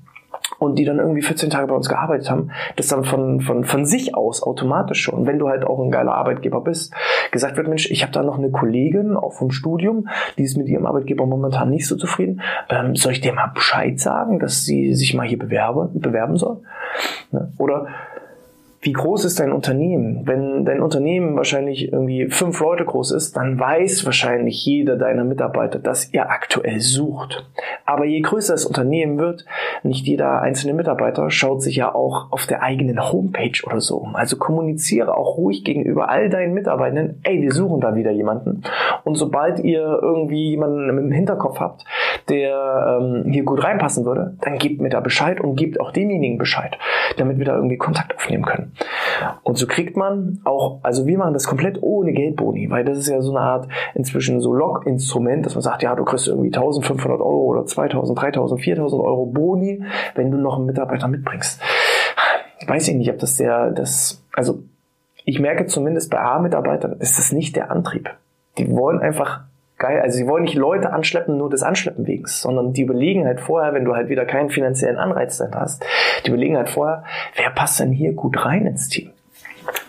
und 0.59 0.79
die 0.79 0.85
dann 0.85 0.99
irgendwie 0.99 1.23
14 1.23 1.51
Tage 1.51 1.67
bei 1.67 1.75
uns 1.75 1.89
gearbeitet 1.89 2.31
haben, 2.31 2.51
das 2.77 2.89
dann 2.89 3.05
von, 3.05 3.41
von, 3.41 3.65
von 3.65 3.85
sich 3.85 4.15
aus 4.15 4.43
automatisch 4.43 5.03
schon, 5.03 5.27
wenn 5.27 5.39
du 5.39 5.49
halt 5.49 5.65
auch 5.65 5.81
ein 5.81 5.91
geiler 5.91 6.15
Arbeitgeber 6.15 6.61
bist, 6.61 6.95
gesagt 7.31 7.57
wird, 7.57 7.69
Mensch, 7.69 7.91
ich 7.91 8.03
habe 8.03 8.13
da 8.13 8.23
noch 8.23 8.39
eine 8.39 8.51
Kollegin, 8.51 9.17
auch 9.17 9.35
vom 9.35 9.51
Studium, 9.51 10.09
die 10.39 10.45
ist 10.45 10.57
mit 10.57 10.69
ihrem 10.69 10.87
Arbeitgeber 10.87 11.27
momentan 11.27 11.71
nicht 11.71 11.87
so 11.87 11.97
zufrieden. 11.97 12.41
Ähm, 12.71 12.97
soll 12.97 13.13
ich 13.13 13.21
dir 13.21 13.33
mal 13.33 13.49
Bescheid 13.49 13.99
sagen, 14.01 14.39
dass 14.39 14.65
sie 14.65 14.95
sich 14.95 15.15
mal 15.15 15.27
hier 15.27 15.39
bewerben, 15.39 16.01
bewerben 16.01 16.37
soll? 16.37 16.59
Ne? 17.33 17.53
Oder 17.59 17.89
wie 18.87 18.93
groß 18.93 19.25
ist 19.25 19.41
dein 19.41 19.51
Unternehmen? 19.51 20.23
Wenn 20.27 20.65
dein 20.65 20.81
Unternehmen 20.81 21.37
wahrscheinlich 21.37 21.93
irgendwie 21.93 22.29
fünf 22.29 22.61
Leute 22.61 22.85
groß 22.85 23.11
ist, 23.11 23.37
dann 23.37 23.59
weiß 23.59 24.07
wahrscheinlich 24.07 24.65
jeder 24.65 24.97
deiner 24.97 25.25
Mitarbeiter, 25.25 25.81
dass 25.81 26.13
ihr 26.13 26.31
aktuell 26.31 26.79
sucht. 26.79 27.45
Aber 27.85 28.05
je 28.05 28.21
größer 28.21 28.55
das 28.55 28.65
Unternehmen 28.65 29.19
wird, 29.19 29.45
nicht 29.83 30.07
jeder 30.07 30.41
einzelne 30.41 30.73
Mitarbeiter 30.73 31.31
schaut 31.31 31.63
sich 31.63 31.75
ja 31.75 31.93
auch 31.93 32.31
auf 32.31 32.47
der 32.47 32.63
eigenen 32.63 33.13
Homepage 33.13 33.61
oder 33.67 33.81
so 33.81 33.97
um. 33.97 34.15
Also 34.15 34.37
kommuniziere 34.37 35.17
auch 35.17 35.37
ruhig 35.37 35.65
gegenüber 35.65 36.09
all 36.09 36.31
deinen 36.31 36.55
Mitarbeitenden, 36.55 37.21
ey, 37.25 37.43
wir 37.43 37.51
suchen 37.51 37.81
da 37.81 37.97
wieder 37.97 38.13
jemanden. 38.13 38.63
Und 39.03 39.17
sobald 39.17 39.59
ihr 39.59 39.99
irgendwie 40.01 40.51
jemanden 40.51 40.89
im 40.91 41.11
Hinterkopf 41.11 41.59
habt, 41.59 41.85
der 42.29 43.01
ähm, 43.01 43.25
hier 43.33 43.43
gut 43.43 43.65
reinpassen 43.65 44.05
würde, 44.05 44.37
dann 44.43 44.59
gebt 44.59 44.81
mir 44.81 44.91
da 44.91 45.01
Bescheid 45.01 45.41
und 45.41 45.57
gebt 45.57 45.81
auch 45.81 45.91
demjenigen 45.91 46.39
Bescheid, 46.39 46.79
damit 47.17 47.39
wir 47.39 47.47
da 47.47 47.57
irgendwie 47.57 47.79
Kontakt 47.79 48.15
aufnehmen 48.15 48.45
können. 48.45 48.76
Und 49.43 49.57
so 49.59 49.67
kriegt 49.67 49.97
man 49.97 50.41
auch, 50.45 50.81
also 50.83 51.07
wir 51.07 51.19
machen 51.19 51.33
das 51.33 51.47
komplett 51.47 51.83
ohne 51.83 52.13
Geldboni, 52.13 52.71
weil 52.71 52.85
das 52.85 52.99
ist 52.99 53.09
ja 53.09 53.21
so 53.23 53.31
eine 53.31 53.41
Art 53.41 53.69
inzwischen 53.95 54.41
so 54.41 54.53
Log-Instrument, 54.53 55.47
dass 55.47 55.55
man 55.55 55.63
sagt, 55.63 55.83
ja, 55.83 55.95
du 55.95 56.05
kriegst 56.05 56.29
irgendwie 56.29 56.49
1500 56.49 57.21
Euro 57.21 57.45
oder 57.47 57.65
2000, 57.65 58.21
3000, 58.21 58.61
4000 58.61 59.03
Euro 59.03 59.27
Boni, 59.27 59.83
wenn 60.15 60.31
du 60.31 60.39
noch 60.39 60.57
einen 60.57 60.67
Mitarbeiter 60.67 61.09
mitbringst. 61.09 61.61
Weiß 62.67 62.89
ich 62.89 62.95
nicht, 62.95 63.11
ob 63.11 63.19
das 63.19 63.37
der, 63.37 63.71
das, 63.71 64.23
also 64.35 64.61
ich 65.25 65.41
merke 65.41 65.67
zumindest 65.67 66.11
bei 66.11 66.21
A-Mitarbeitern 66.21 66.97
ist 67.01 67.19
das 67.19 67.33
nicht 67.33 67.57
der 67.57 67.71
Antrieb. 67.71 68.11
Die 68.59 68.71
wollen 68.71 69.01
einfach 69.01 69.41
geil. 69.79 70.01
Also 70.01 70.17
sie 70.19 70.27
wollen 70.27 70.45
nicht 70.45 70.57
Leute 70.57 70.93
anschleppen, 70.93 71.37
nur 71.37 71.51
des 71.51 71.63
Anschleppen 71.63 72.07
wegen, 72.07 72.27
sondern 72.27 72.73
die 72.73 72.83
überlegen 72.83 73.27
halt 73.27 73.41
vorher, 73.41 73.75
wenn 73.75 73.85
du 73.85 73.95
halt 73.95 74.09
wieder 74.09 74.25
keinen 74.25 74.51
finanziellen 74.51 74.99
Anreiz 74.99 75.39
dann 75.39 75.55
hast, 75.55 75.85
die 76.25 76.29
überlegen 76.31 76.57
halt 76.57 76.71
vorher, 76.71 77.05
wer 77.35 77.51
passt 77.51 77.81
denn 77.81 77.93
hier 77.93 78.13
gut 78.13 78.45
rein 78.45 78.67
ins 78.67 78.89
Team? 78.89 79.11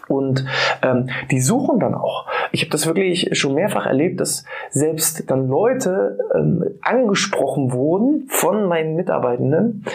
Und 0.08 0.46
ähm, 0.82 1.10
die 1.32 1.42
suchen 1.42 1.80
dann 1.80 1.94
auch. 1.94 2.28
Ich 2.52 2.62
habe 2.62 2.72
das 2.72 2.88
wirklich 2.88 3.38
schon 3.38 3.54
mehrfach 3.54 3.86
erlebt, 3.86 4.20
dass 4.20 4.46
selbst 4.70 5.30
dann 5.30 5.48
Leute 5.50 6.18
ähm, 6.34 6.64
angesprochen 6.82 7.74
wurden 7.74 8.26
von 8.30 8.66
meinen 8.68 8.96
Mitarbeitenden, 8.96 9.86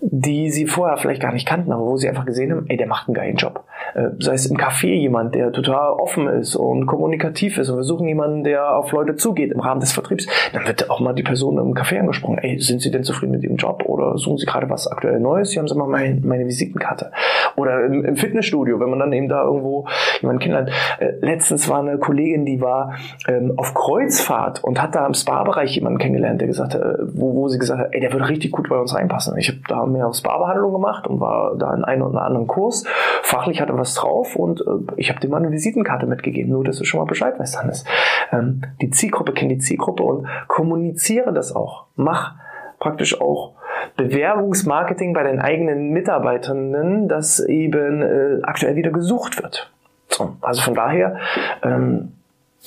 die 0.00 0.50
sie 0.50 0.66
vorher 0.66 0.96
vielleicht 0.96 1.22
gar 1.22 1.32
nicht 1.32 1.46
kannten, 1.46 1.72
aber 1.72 1.86
wo 1.86 1.96
sie 1.96 2.08
einfach 2.08 2.26
gesehen 2.26 2.50
haben, 2.50 2.66
ey, 2.68 2.76
der 2.76 2.88
macht 2.88 3.08
einen 3.08 3.14
geilen 3.14 3.36
Job. 3.36 3.64
Äh, 3.94 4.10
sei 4.18 4.34
es 4.34 4.46
im 4.46 4.56
Café 4.56 4.94
jemand, 4.94 5.34
der 5.34 5.52
total 5.52 5.92
offen 5.92 6.28
ist 6.28 6.56
und 6.56 6.86
kommunikativ 6.86 7.58
ist 7.58 7.70
und 7.70 7.76
wir 7.76 7.84
suchen 7.84 8.06
jemanden, 8.06 8.44
der 8.44 8.76
auf 8.76 8.92
Leute 8.92 9.16
zugeht 9.16 9.52
im 9.52 9.60
Rahmen 9.60 9.80
des 9.80 9.92
Vertriebs, 9.92 10.26
dann 10.52 10.66
wird 10.66 10.90
auch 10.90 11.00
mal 11.00 11.12
die 11.12 11.22
Person 11.22 11.58
im 11.58 11.74
Café 11.74 11.98
angesprochen, 11.98 12.38
ey, 12.38 12.58
sind 12.58 12.80
Sie 12.80 12.90
denn 12.90 13.04
zufrieden 13.04 13.32
mit 13.32 13.42
Ihrem 13.42 13.56
Job 13.56 13.84
oder 13.86 14.16
suchen 14.18 14.38
Sie 14.38 14.46
gerade 14.46 14.68
was 14.70 14.86
aktuell 14.86 15.20
Neues? 15.20 15.50
Hier 15.52 15.60
haben 15.60 15.68
Sie 15.68 15.76
mal 15.76 15.88
mein, 15.88 16.22
meine 16.24 16.46
Visitenkarte. 16.46 17.10
Oder 17.56 17.84
im, 17.84 18.04
im, 18.04 18.16
Fitnessstudio, 18.16 18.80
wenn 18.80 18.90
man 18.90 18.98
dann 18.98 19.12
eben 19.12 19.28
da 19.28 19.44
irgendwo 19.44 19.86
jemanden 20.20 20.40
kennenlernt. 20.40 20.70
Äh, 20.98 21.12
letztens 21.20 21.68
war 21.68 21.80
eine 21.80 21.98
Kollegin, 21.98 22.44
die 22.44 22.60
war 22.60 22.94
ähm, 23.28 23.54
auf 23.56 23.74
Kreuzfahrt 23.74 24.62
und 24.62 24.80
hat 24.80 24.94
da 24.94 25.06
im 25.06 25.14
Spa-Bereich 25.14 25.74
jemanden 25.74 25.98
kennengelernt, 25.98 26.40
der 26.40 26.48
gesagt 26.48 26.74
hat, 26.74 26.82
äh, 26.82 26.98
wo, 27.12 27.34
wo 27.34 27.48
sie 27.48 27.58
gesagt 27.58 27.80
hat, 27.80 27.88
ey, 27.92 28.00
der 28.00 28.12
würde 28.12 28.28
richtig 28.28 28.52
gut 28.52 28.68
bei 28.68 28.78
uns 28.78 28.94
reinpassen. 28.94 29.36
Ich 29.36 29.48
habe 29.48 29.60
da 29.68 29.86
mehr 29.86 30.12
Spa-Behandlung 30.12 30.72
gemacht 30.72 31.06
und 31.06 31.20
war 31.20 31.56
da 31.56 31.74
in 31.74 31.84
einem 31.84 32.02
oder 32.02 32.22
anderen 32.22 32.46
Kurs. 32.46 32.84
Fachlich 33.22 33.60
hatte 33.60 33.72
was 33.80 33.94
drauf 33.94 34.36
und 34.36 34.60
äh, 34.60 34.92
ich 34.96 35.10
habe 35.10 35.20
dir 35.20 35.28
mal 35.28 35.38
eine 35.38 35.50
Visitenkarte 35.50 36.06
mitgegeben, 36.06 36.52
nur 36.52 36.64
dass 36.64 36.78
du 36.78 36.84
schon 36.84 37.00
mal 37.00 37.06
Bescheid 37.06 37.38
weißt, 37.38 37.60
Hannes. 37.60 37.84
Ähm, 38.32 38.62
die 38.80 38.90
Zielgruppe 38.90 39.32
kennt 39.32 39.50
die 39.50 39.58
Zielgruppe 39.58 40.02
und 40.02 40.28
kommuniziere 40.46 41.32
das 41.32 41.54
auch. 41.54 41.86
Mach 41.96 42.34
praktisch 42.78 43.20
auch 43.20 43.54
Bewerbungsmarketing 43.96 45.12
bei 45.12 45.22
den 45.22 45.40
eigenen 45.40 45.90
Mitarbeitenden, 45.90 47.08
dass 47.08 47.40
eben 47.40 48.02
äh, 48.02 48.42
aktuell 48.42 48.76
wieder 48.76 48.90
gesucht 48.90 49.42
wird. 49.42 49.70
So, 50.08 50.36
also 50.40 50.62
von 50.62 50.74
daher 50.74 51.16
ähm, 51.62 52.12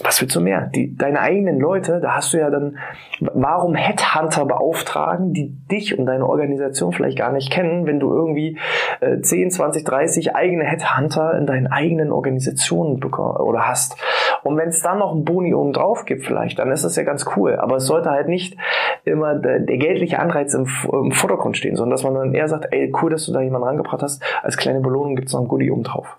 was 0.02 0.22
willst 0.22 0.36
du 0.36 0.42
mehr? 0.42 0.72
Die, 0.74 0.96
deine 0.96 1.20
eigenen 1.20 1.60
Leute, 1.60 2.00
da 2.02 2.16
hast 2.16 2.34
du 2.34 2.40
ja 2.40 2.50
dann, 2.50 2.80
warum 3.20 3.76
Headhunter 3.76 4.46
beauftragen, 4.46 5.34
die 5.34 5.50
dich 5.72 5.98
und 5.98 6.08
deine 6.08 6.28
Organisation 6.28 6.94
vielleicht 6.94 7.18
gar 7.18 7.32
nicht 7.32 7.52
kennen, 7.52 7.86
wenn 7.86 8.00
du 8.00 8.12
irgendwie 8.12 8.58
äh, 9.02 9.20
10, 9.20 9.52
20, 9.52 9.84
30 9.84 10.36
eigene 10.36 10.64
Headhunter 10.64 11.38
in 11.38 11.46
deinen 11.46 11.68
eigenen 11.68 12.12
Organisationen 12.12 13.00
bekommst 13.00 13.40
oder 13.40 13.68
hast. 13.68 13.96
Und 14.44 14.58
wenn 14.58 14.70
es 14.70 14.82
dann 14.82 14.98
noch 14.98 15.14
ein 15.14 15.26
Boni 15.26 15.54
oben 15.54 15.74
drauf 15.74 16.06
gibt 16.06 16.26
vielleicht, 16.26 16.58
dann 16.58 16.72
ist 16.72 16.84
das 16.84 16.96
ja 16.96 17.04
ganz 17.04 17.26
cool. 17.36 17.58
Aber 17.58 17.76
es 17.76 17.86
sollte 17.86 18.10
halt 18.10 18.28
nicht 18.28 18.58
immer 19.06 19.36
der, 19.36 19.60
der 19.60 19.78
geldliche 19.78 20.20
Anreiz 20.20 20.56
im, 20.56 20.68
im, 20.92 21.12
Vordergrund 21.12 21.56
stehen, 21.56 21.76
sondern 21.76 21.92
dass 21.92 22.04
man 22.04 22.16
dann 22.16 22.34
eher 22.34 22.48
sagt, 22.48 22.68
ey, 22.72 22.92
cool, 23.02 23.12
dass 23.12 23.28
du 23.28 23.32
da 23.34 23.42
jemanden 23.42 23.68
rangebracht 23.68 24.02
hast. 24.02 24.24
Als 24.42 24.58
kleine 24.58 24.80
Belohnung 24.80 25.16
gibt's 25.16 25.34
noch 25.34 25.42
ein 25.42 25.48
Goodie 25.48 25.70
oben 25.70 25.84
drauf. 25.84 26.18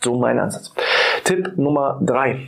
So 0.00 0.16
mein 0.16 0.38
Ansatz. 0.38 0.74
Tipp 1.28 1.58
Nummer 1.58 2.00
drei. 2.02 2.38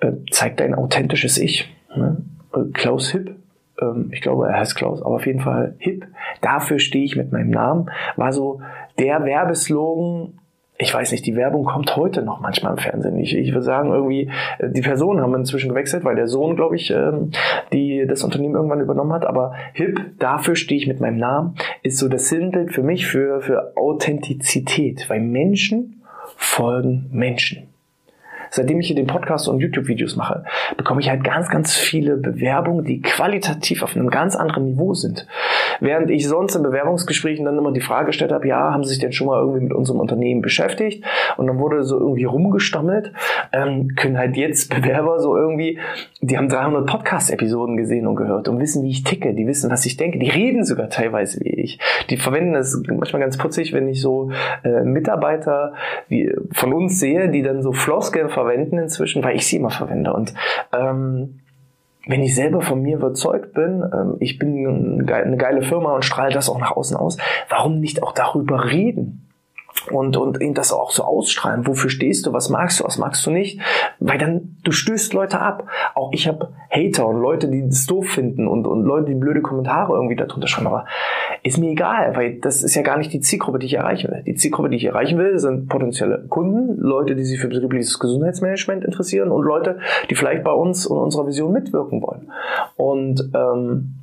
Äh, 0.00 0.10
zeig 0.32 0.56
dein 0.56 0.74
authentisches 0.74 1.38
Ich. 1.38 1.72
Ne? 1.94 2.16
Äh, 2.52 2.72
Klaus 2.72 3.12
Hipp, 3.12 3.36
ähm, 3.80 4.10
ich 4.10 4.20
glaube, 4.20 4.48
er 4.48 4.58
heißt 4.58 4.74
Klaus, 4.74 5.00
aber 5.02 5.14
auf 5.14 5.26
jeden 5.26 5.38
Fall 5.38 5.76
Hipp, 5.78 6.08
dafür 6.40 6.80
stehe 6.80 7.04
ich 7.04 7.14
mit 7.14 7.30
meinem 7.30 7.50
Namen, 7.50 7.92
war 8.16 8.32
so 8.32 8.60
der 8.98 9.24
Werbeslogan, 9.24 10.36
ich 10.78 10.92
weiß 10.92 11.12
nicht, 11.12 11.24
die 11.26 11.36
Werbung 11.36 11.64
kommt 11.64 11.94
heute 11.94 12.22
noch 12.22 12.40
manchmal 12.40 12.72
im 12.72 12.78
Fernsehen. 12.78 13.16
Ich, 13.18 13.36
ich 13.36 13.52
würde 13.52 13.62
sagen, 13.62 13.92
irgendwie, 13.92 14.28
äh, 14.58 14.68
die 14.68 14.80
Personen 14.80 15.20
haben 15.20 15.36
inzwischen 15.36 15.68
gewechselt, 15.68 16.02
weil 16.02 16.16
der 16.16 16.26
Sohn, 16.26 16.56
glaube 16.56 16.74
ich, 16.74 16.90
ähm, 16.90 17.30
die 17.72 18.04
das 18.08 18.24
Unternehmen 18.24 18.56
irgendwann 18.56 18.80
übernommen 18.80 19.12
hat. 19.12 19.26
Aber 19.26 19.54
HIP, 19.74 20.18
dafür 20.18 20.56
stehe 20.56 20.80
ich 20.80 20.88
mit 20.88 20.98
meinem 20.98 21.18
Namen, 21.18 21.54
ist 21.84 21.98
so 21.98 22.08
das 22.08 22.28
Sinnbild 22.28 22.72
für 22.72 22.82
mich 22.82 23.06
für, 23.06 23.42
für 23.42 23.76
Authentizität, 23.76 25.08
weil 25.08 25.20
Menschen 25.20 26.02
folgen 26.36 27.08
Menschen 27.12 27.71
seitdem 28.52 28.78
ich 28.80 28.86
hier 28.86 28.96
den 28.96 29.06
Podcast 29.06 29.48
und 29.48 29.60
YouTube-Videos 29.60 30.14
mache, 30.16 30.44
bekomme 30.76 31.00
ich 31.00 31.10
halt 31.10 31.24
ganz, 31.24 31.48
ganz 31.48 31.74
viele 31.74 32.16
Bewerbungen, 32.16 32.84
die 32.84 33.00
qualitativ 33.00 33.82
auf 33.82 33.96
einem 33.96 34.10
ganz 34.10 34.36
anderen 34.36 34.66
Niveau 34.66 34.94
sind. 34.94 35.26
Während 35.80 36.10
ich 36.10 36.28
sonst 36.28 36.54
in 36.54 36.62
Bewerbungsgesprächen 36.62 37.44
dann 37.44 37.58
immer 37.58 37.72
die 37.72 37.80
Frage 37.80 38.06
gestellt 38.06 38.30
habe, 38.30 38.46
ja, 38.46 38.72
haben 38.72 38.84
Sie 38.84 38.90
sich 38.90 38.98
denn 38.98 39.12
schon 39.12 39.26
mal 39.26 39.40
irgendwie 39.40 39.62
mit 39.64 39.72
unserem 39.72 40.00
Unternehmen 40.00 40.42
beschäftigt? 40.42 41.04
Und 41.36 41.46
dann 41.46 41.58
wurde 41.58 41.82
so 41.82 41.98
irgendwie 41.98 42.24
rumgestammelt, 42.24 43.12
ähm, 43.52 43.94
können 43.96 44.18
halt 44.18 44.36
jetzt 44.36 44.74
Bewerber 44.74 45.18
so 45.18 45.36
irgendwie, 45.36 45.78
die 46.20 46.36
haben 46.36 46.48
300 46.48 46.86
Podcast-Episoden 46.86 47.76
gesehen 47.76 48.06
und 48.06 48.16
gehört 48.16 48.48
und 48.48 48.60
wissen, 48.60 48.84
wie 48.84 48.90
ich 48.90 49.02
ticke, 49.02 49.34
die 49.34 49.46
wissen, 49.46 49.70
was 49.70 49.86
ich 49.86 49.96
denke, 49.96 50.18
die 50.18 50.28
reden 50.28 50.64
sogar 50.64 50.90
teilweise 50.90 51.40
wie 51.40 51.50
ich. 51.50 51.78
Die 52.10 52.16
verwenden 52.18 52.54
es 52.54 52.80
manchmal 52.86 53.22
ganz 53.22 53.38
putzig, 53.38 53.72
wenn 53.72 53.88
ich 53.88 54.00
so 54.00 54.30
äh, 54.62 54.82
Mitarbeiter 54.82 55.72
wie, 56.08 56.32
von 56.52 56.72
uns 56.74 57.00
sehe, 57.00 57.30
die 57.30 57.42
dann 57.42 57.62
so 57.62 57.72
Floskeln 57.72 58.28
verwenden 58.42 58.78
inzwischen, 58.78 59.22
weil 59.24 59.36
ich 59.36 59.46
sie 59.46 59.56
immer 59.56 59.70
verwende. 59.70 60.12
Und 60.12 60.34
ähm, 60.72 61.40
wenn 62.06 62.22
ich 62.22 62.34
selber 62.34 62.62
von 62.62 62.82
mir 62.82 62.96
überzeugt 62.96 63.52
bin, 63.52 63.82
ähm, 63.92 64.16
ich 64.20 64.38
bin 64.38 65.08
eine 65.10 65.36
geile 65.36 65.62
Firma 65.62 65.94
und 65.94 66.04
strahle 66.04 66.32
das 66.32 66.48
auch 66.48 66.58
nach 66.58 66.72
außen 66.72 66.96
aus, 66.96 67.18
warum 67.48 67.78
nicht 67.78 68.02
auch 68.02 68.12
darüber 68.12 68.70
reden? 68.70 69.21
Und, 69.90 70.16
und 70.16 70.40
ihn 70.40 70.54
das 70.54 70.72
auch 70.72 70.90
so 70.90 71.04
ausstrahlen. 71.04 71.66
Wofür 71.66 71.90
stehst 71.90 72.26
du? 72.26 72.32
Was 72.32 72.48
magst 72.48 72.80
du? 72.80 72.84
Was 72.84 72.98
magst 72.98 73.24
du 73.26 73.30
nicht? 73.30 73.60
Weil 73.98 74.18
dann, 74.18 74.56
du 74.64 74.72
stößt 74.72 75.12
Leute 75.12 75.40
ab. 75.40 75.66
Auch 75.94 76.12
ich 76.12 76.28
habe 76.28 76.50
Hater 76.70 77.06
und 77.06 77.20
Leute, 77.20 77.48
die 77.48 77.66
das 77.66 77.86
doof 77.86 78.06
finden 78.06 78.48
und, 78.48 78.66
und 78.66 78.84
Leute, 78.84 79.06
die 79.06 79.14
blöde 79.14 79.42
Kommentare 79.42 79.92
irgendwie 79.94 80.16
darunter 80.16 80.46
schreiben. 80.46 80.66
Aber 80.68 80.86
ist 81.42 81.58
mir 81.58 81.70
egal, 81.70 82.16
weil 82.16 82.38
das 82.40 82.62
ist 82.62 82.74
ja 82.74 82.82
gar 82.82 82.98
nicht 82.98 83.12
die 83.12 83.20
Zielgruppe, 83.20 83.58
die 83.58 83.66
ich 83.66 83.74
erreichen 83.74 84.10
will. 84.10 84.22
Die 84.24 84.34
Zielgruppe, 84.34 84.70
die 84.70 84.76
ich 84.76 84.84
erreichen 84.84 85.18
will, 85.18 85.38
sind 85.38 85.68
potenzielle 85.68 86.24
Kunden, 86.28 86.76
Leute, 86.78 87.16
die 87.16 87.24
sich 87.24 87.40
für 87.40 87.48
betriebliches 87.48 87.98
Gesundheitsmanagement 87.98 88.84
interessieren 88.84 89.30
und 89.30 89.42
Leute, 89.42 89.78
die 90.10 90.14
vielleicht 90.14 90.44
bei 90.44 90.52
uns 90.52 90.86
und 90.86 90.98
unserer 90.98 91.26
Vision 91.26 91.52
mitwirken 91.52 92.02
wollen. 92.02 92.30
Und 92.76 93.30
ähm, 93.34 93.94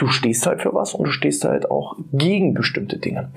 du 0.00 0.06
stehst 0.08 0.46
halt 0.46 0.62
für 0.62 0.74
was 0.74 0.94
und 0.94 1.06
du 1.06 1.10
stehst 1.10 1.44
halt 1.44 1.70
auch 1.70 1.96
gegen 2.12 2.54
bestimmte 2.54 2.98
Dinge. 2.98 3.30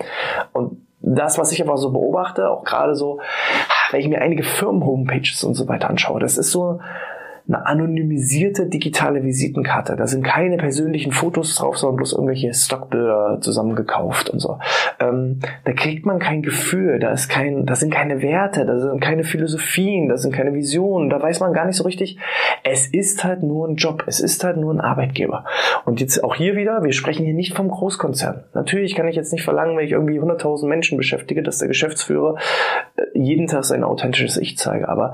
Und 0.53 0.77
das, 1.03 1.37
was 1.37 1.51
ich 1.51 1.61
aber 1.61 1.77
so 1.77 1.91
beobachte, 1.91 2.49
auch 2.49 2.63
gerade 2.63 2.95
so, 2.95 3.19
wenn 3.91 3.99
ich 3.99 4.07
mir 4.07 4.21
einige 4.21 4.43
Firmen-Homepages 4.43 5.43
und 5.43 5.53
so 5.53 5.67
weiter 5.67 5.89
anschaue, 5.89 6.19
das 6.19 6.37
ist 6.37 6.51
so, 6.51 6.79
eine 7.47 7.65
anonymisierte 7.65 8.67
digitale 8.67 9.23
Visitenkarte. 9.23 9.95
Da 9.97 10.07
sind 10.07 10.23
keine 10.23 10.57
persönlichen 10.57 11.11
Fotos 11.11 11.55
drauf, 11.55 11.77
sondern 11.77 11.97
bloß 11.97 12.13
irgendwelche 12.13 12.53
Stockbilder 12.53 13.39
zusammengekauft 13.41 14.29
und 14.29 14.39
so. 14.39 14.59
Ähm, 14.99 15.39
da 15.65 15.73
kriegt 15.73 16.05
man 16.05 16.19
kein 16.19 16.41
Gefühl, 16.41 16.99
da 16.99 17.11
ist 17.11 17.27
kein, 17.27 17.65
da 17.65 17.75
sind 17.75 17.93
keine 17.93 18.21
Werte, 18.21 18.65
da 18.65 18.79
sind 18.79 19.01
keine 19.01 19.25
Philosophien, 19.25 20.07
da 20.07 20.17
sind 20.17 20.33
keine 20.33 20.53
Visionen, 20.53 21.09
da 21.09 21.21
weiß 21.21 21.41
man 21.41 21.53
gar 21.53 21.65
nicht 21.65 21.75
so 21.75 21.83
richtig. 21.83 22.17
Es 22.63 22.87
ist 22.87 23.25
halt 23.25 23.43
nur 23.43 23.67
ein 23.67 23.75
Job, 23.75 24.05
es 24.07 24.21
ist 24.21 24.43
halt 24.45 24.55
nur 24.55 24.73
ein 24.73 24.79
Arbeitgeber. 24.79 25.43
Und 25.83 25.99
jetzt 25.99 26.23
auch 26.23 26.35
hier 26.35 26.55
wieder, 26.55 26.81
wir 26.83 26.93
sprechen 26.93 27.25
hier 27.25 27.33
nicht 27.33 27.55
vom 27.55 27.67
Großkonzern. 27.67 28.45
Natürlich 28.53 28.95
kann 28.95 29.07
ich 29.09 29.17
jetzt 29.17 29.33
nicht 29.33 29.43
verlangen, 29.43 29.77
wenn 29.77 29.85
ich 29.85 29.91
irgendwie 29.91 30.19
100.000 30.19 30.67
Menschen 30.67 30.97
beschäftige, 30.97 31.43
dass 31.43 31.57
der 31.57 31.67
Geschäftsführer 31.67 32.37
jeden 33.13 33.47
Tag 33.47 33.65
sein 33.65 33.83
authentisches 33.83 34.37
Ich 34.37 34.57
zeige. 34.57 34.89
Aber 34.89 35.13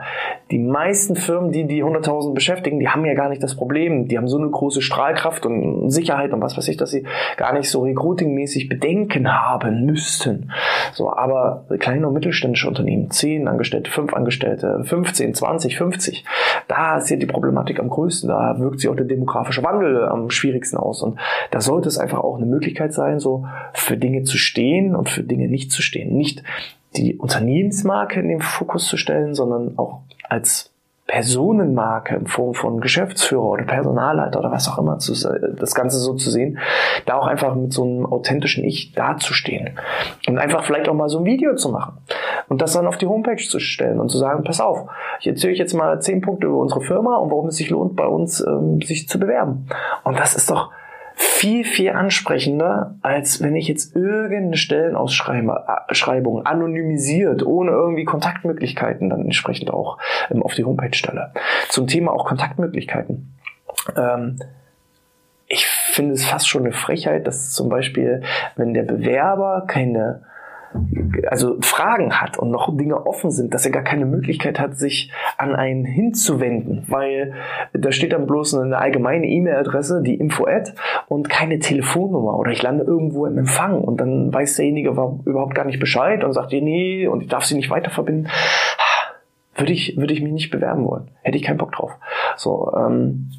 die 0.52 0.60
meisten 0.60 1.16
Firmen, 1.16 1.52
die 1.52 1.66
die 1.66 1.84
100.000 1.84 2.10
10.000 2.10 2.34
beschäftigen, 2.34 2.80
die 2.80 2.90
haben 2.90 3.06
ja 3.06 3.14
gar 3.14 3.30
nicht 3.30 3.44
das 3.44 3.56
Problem. 3.56 4.08
Die 4.08 4.18
haben 4.18 4.28
so 4.28 4.38
eine 4.38 4.50
große 4.50 4.82
Strahlkraft 4.82 5.46
und 5.46 5.90
Sicherheit 5.90 6.34
und 6.34 6.42
was 6.42 6.58
weiß 6.58 6.68
ich, 6.68 6.78
dass 6.78 6.92
sie 6.92 7.06
gar 7.38 7.54
nicht 7.54 7.70
so 7.70 7.82
recruitingmäßig 7.82 8.70
Bedenken 8.70 9.32
haben 9.32 9.86
müssten. 9.86 10.52
So, 10.94 11.12
aber 11.12 11.66
kleine 11.80 12.08
und 12.08 12.14
mittelständische 12.14 12.68
Unternehmen, 12.68 13.12
10 13.12 13.48
Angestellte, 13.48 13.92
5 13.92 14.14
Angestellte, 14.14 14.84
15, 14.84 15.34
20, 15.34 15.78
50, 15.78 16.26
da 16.68 16.98
ist 16.98 17.10
ja 17.10 17.18
die 17.18 17.26
Problematik 17.26 17.80
am 17.80 17.90
größten. 17.90 18.30
Da 18.30 18.60
wirkt 18.60 18.80
sich 18.80 18.90
auch 18.90 18.96
der 18.96 19.06
demografische 19.06 19.64
Wandel 19.64 20.06
am 20.06 20.30
schwierigsten 20.30 20.78
aus. 20.78 21.02
Und 21.02 21.20
da 21.52 21.62
sollte 21.62 21.88
es 21.88 21.98
einfach 21.98 22.20
auch 22.20 22.38
eine 22.38 22.46
Möglichkeit 22.46 22.94
sein, 22.94 23.20
so 23.20 23.46
für 23.74 23.98
Dinge 23.98 24.24
zu 24.24 24.38
stehen 24.38 24.96
und 24.96 25.10
für 25.10 25.24
Dinge 25.24 25.48
nicht 25.48 25.72
zu 25.72 25.82
stehen. 25.82 26.16
Nicht 26.16 26.44
die 26.96 27.18
Unternehmensmarke 27.18 28.20
in 28.20 28.30
den 28.30 28.42
Fokus 28.42 28.88
zu 28.88 28.98
stellen, 28.98 29.36
sondern 29.36 29.78
auch 29.78 30.02
als 30.28 30.72
Personenmarke 31.10 32.16
in 32.16 32.28
Form 32.28 32.54
von 32.54 32.82
Geschäftsführer 32.82 33.44
oder 33.44 33.64
Personalleiter 33.64 34.40
oder 34.40 34.52
was 34.52 34.70
auch 34.70 34.78
immer, 34.78 35.00
zu, 35.00 35.14
das 35.14 35.74
Ganze 35.74 35.98
so 35.98 36.14
zu 36.14 36.30
sehen, 36.30 36.60
da 37.08 37.16
auch 37.16 37.26
einfach 37.26 37.56
mit 37.56 37.74
so 37.74 37.84
einem 37.84 38.06
authentischen 38.06 38.64
Ich 38.64 38.94
dazustehen 38.94 39.72
und 40.28 40.38
einfach 40.38 40.64
vielleicht 40.64 40.88
auch 40.88 40.94
mal 40.94 41.10
so 41.10 41.18
ein 41.18 41.26
Video 41.26 41.56
zu 41.56 41.70
machen 41.70 41.98
und 42.48 42.62
das 42.62 42.74
dann 42.74 42.86
auf 42.86 42.98
die 42.98 43.08
Homepage 43.08 43.44
zu 43.44 43.60
stellen 43.60 44.00
und 44.00 44.10
zu 44.10 44.20
sagen, 44.20 44.44
pass 44.44 44.62
auf, 44.62 44.88
ich 45.20 45.26
erzähle 45.26 45.54
euch 45.54 45.60
jetzt 45.60 45.74
mal 45.74 46.00
zehn 46.00 46.22
Punkte 46.22 46.46
über 46.46 46.58
unsere 46.58 46.82
Firma 46.82 47.18
und 47.18 47.32
warum 47.32 47.48
es 47.48 47.56
sich 47.56 47.72
lohnt, 47.72 47.96
bei 47.96 48.06
uns 48.06 48.46
ähm, 48.46 48.80
sich 48.84 49.10
zu 49.10 49.20
bewerben. 49.20 49.68
Und 50.04 50.20
das 50.20 50.36
ist 50.36 50.52
doch 50.52 50.70
viel, 51.22 51.66
viel 51.66 51.90
ansprechender, 51.92 52.96
als 53.02 53.44
wenn 53.44 53.56
ich 53.58 53.68
jetzt 53.68 53.94
irgendeine 53.94 54.56
Stellenausschreibung 54.56 56.46
anonymisiert, 56.46 57.46
ohne 57.46 57.72
irgendwie 57.72 58.06
Kontaktmöglichkeiten 58.06 59.10
dann 59.10 59.26
entsprechend 59.26 59.70
auch 59.70 59.98
ähm, 60.32 60.42
auf 60.42 60.54
die 60.54 60.64
Homepage 60.64 60.94
stelle. 60.94 61.34
Zum 61.68 61.88
Thema 61.88 62.14
auch 62.14 62.26
Kontaktmöglichkeiten. 62.26 63.38
Ähm, 63.98 64.40
ich 65.48 65.68
finde 65.68 66.14
es 66.14 66.26
fast 66.26 66.48
schon 66.48 66.64
eine 66.64 66.72
Frechheit, 66.72 67.28
dass 67.28 67.52
zum 67.52 67.68
Beispiel, 67.68 68.22
wenn 68.56 68.74
der 68.74 68.84
Bewerber 68.84 69.66
keine 69.68 70.24
also 71.28 71.58
Fragen 71.62 72.22
hat 72.22 72.38
und 72.38 72.52
noch 72.52 72.76
Dinge 72.76 73.06
offen 73.06 73.32
sind, 73.32 73.54
dass 73.54 73.66
er 73.66 73.72
gar 73.72 73.84
keine 73.84 74.06
Möglichkeit 74.06 74.60
hat, 74.60 74.78
sich 74.78 75.12
an 75.38 75.56
einen 75.56 75.86
hinzuwenden, 75.86 76.86
weil 76.88 77.34
da 77.74 77.92
steht 77.92 78.14
dann 78.14 78.28
bloß 78.28 78.56
eine 78.56 78.78
allgemeine 78.78 79.28
E-Mail-Adresse, 79.28 80.02
die 80.04 80.16
Info-Ad 80.16 80.74
und 81.08 81.30
keine 81.30 81.60
Telefonnummer 81.60 82.38
oder 82.38 82.52
ich 82.52 82.62
lande 82.62 82.84
irgendwo 82.84 83.26
im 83.26 83.38
Empfang 83.38 83.82
und 83.82 84.00
dann 84.00 84.34
weiß 84.34 84.58
derjenige 84.58 84.90
überhaupt 84.90 85.56
gar 85.56 85.66
nicht 85.66 85.80
Bescheid 85.80 86.24
und 86.24 86.34
sagt, 86.34 86.52
nee, 86.52 87.08
und 87.08 87.22
ich 87.22 87.28
darf 87.30 87.46
sie 87.46 87.56
nicht 87.56 87.70
weiter 87.70 87.90
verbinden. 87.90 88.28
Würde 89.56 89.74
ich, 89.74 89.98
würde 89.98 90.14
ich 90.14 90.22
mich 90.22 90.32
nicht 90.32 90.52
bewerben 90.52 90.86
wollen. 90.86 91.12
Hätte 91.22 91.38
ich 91.38 91.44
keinen 91.44 91.58
Bock 91.58 91.74
drauf. 91.74 91.92
So, 92.38 92.72
ähm, 92.78 93.30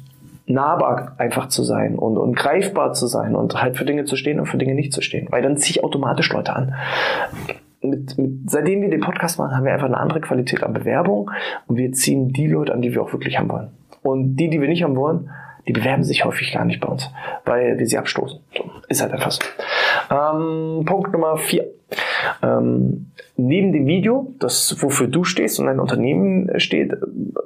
nahbar 0.53 1.15
einfach 1.17 1.47
zu 1.47 1.63
sein 1.63 1.95
und, 1.95 2.17
und 2.17 2.35
greifbar 2.35 2.93
zu 2.93 3.07
sein 3.07 3.35
und 3.35 3.61
halt 3.61 3.77
für 3.77 3.85
Dinge 3.85 4.05
zu 4.05 4.15
stehen 4.15 4.39
und 4.39 4.45
für 4.45 4.57
Dinge 4.57 4.75
nicht 4.75 4.93
zu 4.93 5.01
stehen. 5.01 5.27
Weil 5.31 5.41
dann 5.41 5.57
ziehe 5.57 5.77
ich 5.77 5.83
automatisch 5.83 6.31
Leute 6.31 6.55
an. 6.55 6.75
Mit, 7.81 8.17
mit, 8.17 8.49
seitdem 8.49 8.81
wir 8.81 8.89
den 8.89 9.01
Podcast 9.01 9.39
machen, 9.39 9.55
haben 9.55 9.65
wir 9.65 9.73
einfach 9.73 9.87
eine 9.87 9.97
andere 9.97 10.21
Qualität 10.21 10.63
an 10.63 10.73
Bewerbung 10.73 11.31
und 11.67 11.77
wir 11.77 11.91
ziehen 11.93 12.29
die 12.29 12.47
Leute 12.47 12.73
an, 12.73 12.81
die 12.81 12.93
wir 12.93 13.01
auch 13.01 13.11
wirklich 13.11 13.39
haben 13.39 13.49
wollen. 13.49 13.71
Und 14.03 14.35
die, 14.35 14.49
die 14.49 14.61
wir 14.61 14.67
nicht 14.67 14.83
haben 14.83 14.95
wollen, 14.95 15.29
die 15.67 15.73
bewerben 15.73 16.03
sich 16.03 16.25
häufig 16.25 16.53
gar 16.53 16.65
nicht 16.65 16.79
bei 16.79 16.87
uns, 16.87 17.09
weil 17.45 17.77
wir 17.77 17.87
sie 17.87 17.97
abstoßen. 17.97 18.39
So, 18.55 18.63
ist 18.87 19.01
halt 19.01 19.13
einfach 19.13 19.31
so. 19.31 19.41
Ähm, 20.09 20.85
Punkt 20.85 21.11
Nummer 21.11 21.37
vier. 21.37 21.65
Ähm, 22.41 23.11
neben 23.37 23.71
dem 23.71 23.85
Video, 23.87 24.33
das 24.39 24.75
wofür 24.81 25.07
du 25.07 25.23
stehst 25.23 25.57
und 25.59 25.67
dein 25.67 25.79
Unternehmen 25.79 26.59
steht, 26.59 26.93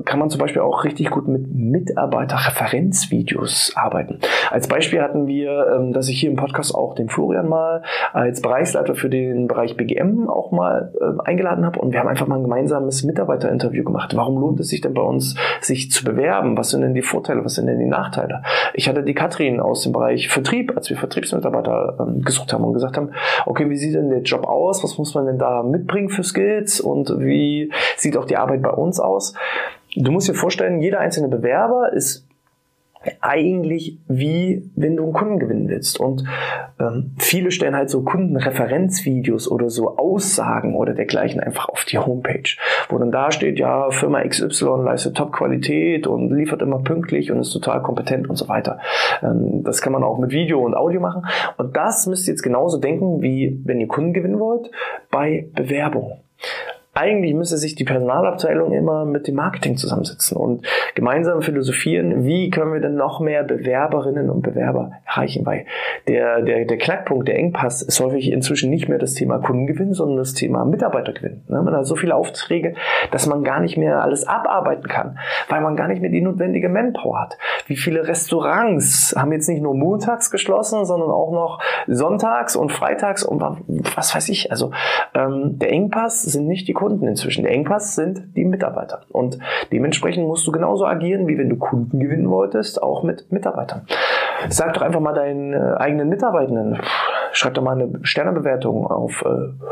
kann 0.06 0.20
man 0.20 0.30
zum 0.30 0.40
Beispiel 0.40 0.62
auch 0.62 0.84
richtig 0.84 1.10
gut 1.10 1.28
mit 1.28 1.54
Mitarbeiterreferenzvideos 1.54 3.74
arbeiten. 3.76 4.20
Als 4.52 4.68
Beispiel 4.68 5.02
hatten 5.02 5.26
wir, 5.28 5.76
ähm, 5.76 5.94
dass 5.94 6.10
ich 6.10 6.20
hier 6.20 6.30
im 6.30 6.36
Podcast 6.36 6.76
auch 6.76 6.94
den 6.96 7.10
Florian 7.10 7.48
mal 7.48 7.84
als 8.14 8.42
Bereichsleiter 8.42 8.96
für 8.96 9.10
den 9.10 9.48
Bereich 9.48 9.78
BGM 9.78 10.30
auch 10.30 10.52
mal 10.52 10.94
äh, 11.00 11.06
eingeladen 11.24 11.66
habe 11.66 11.80
und 11.80 11.92
wir 11.92 12.00
haben 12.00 12.08
einfach 12.08 12.28
mal 12.28 12.38
ein 12.38 12.44
gemeinsames 12.44 13.04
Mitarbeiterinterview 13.04 13.84
gemacht. 13.84 14.16
Warum 14.16 14.40
lohnt 14.40 14.60
es 14.60 14.70
sich 14.70 14.82
denn 14.82 14.94
bei 14.94 15.02
uns, 15.02 15.36
sich 15.62 15.90
zu 15.92 16.04
bewerben? 16.04 16.58
Was 16.58 16.70
sind 16.70 16.82
denn 16.82 16.94
die 16.94 17.02
Vorteile? 17.02 17.44
Was 17.44 17.56
sind 17.56 17.66
denn 17.68 17.80
die 17.80 17.86
Nachteile? 17.86 18.44
Ich 18.74 18.88
hatte 18.90 19.04
die 19.04 19.14
Katrin 19.14 19.60
aus 19.60 19.84
dem 19.84 19.92
Bereich 19.92 20.28
Vertrieb, 20.28 20.74
als 20.76 20.90
wir 20.90 20.98
Vertriebsmitarbeiter 20.98 21.98
ähm, 22.00 22.22
gesucht 22.22 22.54
haben 22.54 22.64
und 22.64 22.74
gesagt 22.74 22.98
haben, 22.98 23.12
okay, 23.46 23.70
wie 23.70 23.78
sieht 23.78 23.96
denn 23.96 24.10
der 24.10 24.22
Job 24.22 24.35
aus? 24.44 24.84
Was 24.84 24.98
muss 24.98 25.14
man 25.14 25.26
denn 25.26 25.38
da 25.38 25.64
mitbringen 25.64 26.10
für 26.10 26.24
Skills? 26.24 26.82
Und 26.82 27.20
wie 27.20 27.72
sieht 27.98 28.18
auch 28.18 28.26
die 28.26 28.38
Arbeit 28.38 28.62
bei 28.62 28.72
uns 28.72 29.00
aus? 29.00 29.34
Du 29.96 30.12
musst 30.12 30.28
dir 30.28 30.34
vorstellen, 30.34 30.82
jeder 30.82 31.00
einzelne 31.00 31.30
Bewerber 31.30 31.94
ist 31.94 32.26
eigentlich 33.22 34.00
wie 34.08 34.72
wenn 34.76 34.96
du 34.96 35.04
einen 35.04 35.14
Kunden 35.14 35.40
gewinnen 35.40 35.68
willst. 35.68 36.00
Und 36.00 36.24
ähm, 36.80 37.12
viele 37.18 37.52
stellen 37.52 37.76
halt 37.76 37.90
so 37.90 38.04
Kundenreferenzvideos 38.04 39.50
oder 39.50 39.70
so 39.70 39.98
Aussagen 39.98 40.76
oder 40.76 40.94
dergleichen 40.94 41.40
einfach 41.40 41.70
auf 41.70 41.86
die 41.86 41.98
Homepage, 41.98 42.50
wo 42.90 42.98
dann 42.98 43.12
da 43.12 43.32
steht, 43.32 43.60
ja, 43.60 43.90
Firma 43.92 44.24
XY 44.24 44.84
leistet 44.84 45.18
Top-Qualität 45.18 46.08
und 46.08 46.32
liefert 46.32 46.62
immer 46.62 46.80
pünktlich 46.80 47.32
und 47.32 47.40
ist 47.40 47.52
total 47.52 47.82
kompetent 47.82 48.30
und 48.30 48.36
so 48.36 48.48
weiter. 48.48 48.80
Ähm, 49.22 49.64
das 49.64 49.82
kann 49.82 49.94
man 49.94 50.04
auch 50.04 50.18
mit 50.18 50.32
Video 50.32 50.60
und 50.64 50.76
Audio 50.76 51.00
machen. 51.00 51.26
Und 51.58 51.76
das 51.76 52.08
müsst 52.08 52.28
ihr 52.28 52.34
jetzt 52.34 52.44
genauso 52.44 52.78
denken, 52.78 53.22
wie 53.22 53.62
wenn 53.64 53.80
ihr 53.80 53.88
Kunden 53.88 54.14
gewinnen 54.14 54.40
wollt, 54.40 54.72
bei 55.12 55.50
Bewerbung 55.54 56.20
eigentlich 56.96 57.34
müsste 57.34 57.58
sich 57.58 57.76
die 57.76 57.84
Personalabteilung 57.84 58.72
immer 58.72 59.04
mit 59.04 59.28
dem 59.28 59.36
Marketing 59.36 59.76
zusammensetzen 59.76 60.38
und 60.38 60.66
gemeinsam 60.96 61.42
philosophieren, 61.42 62.24
wie 62.24 62.50
können 62.50 62.72
wir 62.72 62.80
denn 62.80 62.96
noch 62.96 63.20
mehr 63.20 63.44
Bewerberinnen 63.44 64.30
und 64.30 64.44
Bewerber 64.44 64.94
erreichen, 65.06 65.46
weil 65.46 65.66
der, 66.08 66.42
der, 66.42 66.64
der 66.64 66.78
Knackpunkt, 66.78 67.28
der 67.28 67.38
Engpass 67.38 67.82
ist 67.82 68.00
häufig 68.00 68.32
inzwischen 68.32 68.70
nicht 68.70 68.88
mehr 68.88 68.98
das 68.98 69.14
Thema 69.14 69.40
Kundengewinn, 69.40 69.94
sondern 69.94 70.18
das 70.18 70.36
Thema 70.36 70.64
Mitarbeitergewinn. 70.64 71.44
Ne? 71.50 71.62
Man 71.62 71.76
hat 71.76 71.86
so 71.86 71.98
viele 71.98 72.16
Aufträge, 72.16 72.76
dass 73.12 73.28
man 73.28 73.44
gar 73.44 73.60
nicht 73.60 73.76
mehr 73.76 74.02
alles 74.02 74.26
abarbeiten 74.26 74.88
kann, 74.88 75.20
weil 75.50 75.60
man 75.60 75.76
gar 75.76 75.90
nicht 75.90 76.02
mehr 76.02 76.12
die 76.12 76.22
notwendige 76.22 76.70
Manpower 76.70 77.20
hat. 77.20 77.38
Wie 77.68 77.76
viele 77.76 78.08
Restaurants 78.08 79.14
haben 79.18 79.34
jetzt 79.34 79.50
nicht 79.50 79.62
nur 79.62 79.76
montags 79.76 80.32
geschlossen, 80.32 80.86
sondern 80.86 81.12
auch 81.12 81.34
noch 81.34 81.60
sonntags 81.88 82.56
und 82.56 82.72
freitags 82.72 83.24
und 83.24 83.42
was 83.96 84.16
weiß 84.16 84.30
ich. 84.30 84.50
Also 84.52 84.72
ähm, 85.14 85.60
der 85.60 85.72
Engpass 85.72 86.22
sind 86.22 86.48
nicht 86.48 86.70
die 86.70 86.74
Kunden 86.74 86.85
Kunden 86.86 87.08
inzwischen. 87.08 87.44
Der 87.44 87.52
Engpass 87.52 87.96
sind 87.96 88.36
die 88.36 88.46
Mitarbeiter. 88.46 89.02
Und 89.12 89.40
dementsprechend 89.72 90.28
musst 90.28 90.46
du 90.46 90.52
genauso 90.52 90.86
agieren, 90.86 91.28
wie 91.28 91.36
wenn 91.36 91.50
du 91.50 91.56
Kunden 91.56 92.00
gewinnen 92.00 92.30
wolltest, 92.30 92.82
auch 92.84 93.02
mit 93.02 93.32
Mitarbeitern. 93.32 93.88
Sag 94.50 94.76
doch 94.76 94.84
einfach 94.84 95.00
mal 95.00 95.14
deinen 95.14 95.54
äh, 95.54 95.78
eigenen 95.78 96.10
Mitarbeitenden, 96.10 96.78
schreib 97.32 97.56
doch 97.56 97.64
mal 97.64 97.72
eine 97.72 97.90
Sternebewertung 98.04 98.86
auf 98.86 99.26
äh, 99.26 99.66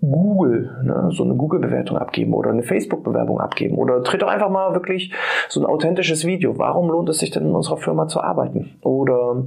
Google, 0.00 0.70
ne, 0.84 1.08
so 1.10 1.24
eine 1.24 1.34
Google-Bewertung 1.34 1.98
abgeben 1.98 2.32
oder 2.32 2.50
eine 2.50 2.62
Facebook-Bewerbung 2.62 3.40
abgeben 3.40 3.76
oder 3.76 4.04
tritt 4.04 4.22
doch 4.22 4.28
einfach 4.28 4.50
mal 4.50 4.72
wirklich 4.74 5.12
so 5.48 5.58
ein 5.60 5.66
authentisches 5.66 6.24
Video. 6.24 6.58
Warum 6.58 6.90
lohnt 6.90 7.08
es 7.08 7.18
sich 7.18 7.32
denn 7.32 7.46
in 7.46 7.54
unserer 7.56 7.78
Firma 7.78 8.06
zu 8.06 8.20
arbeiten? 8.20 8.76
Oder 8.82 9.42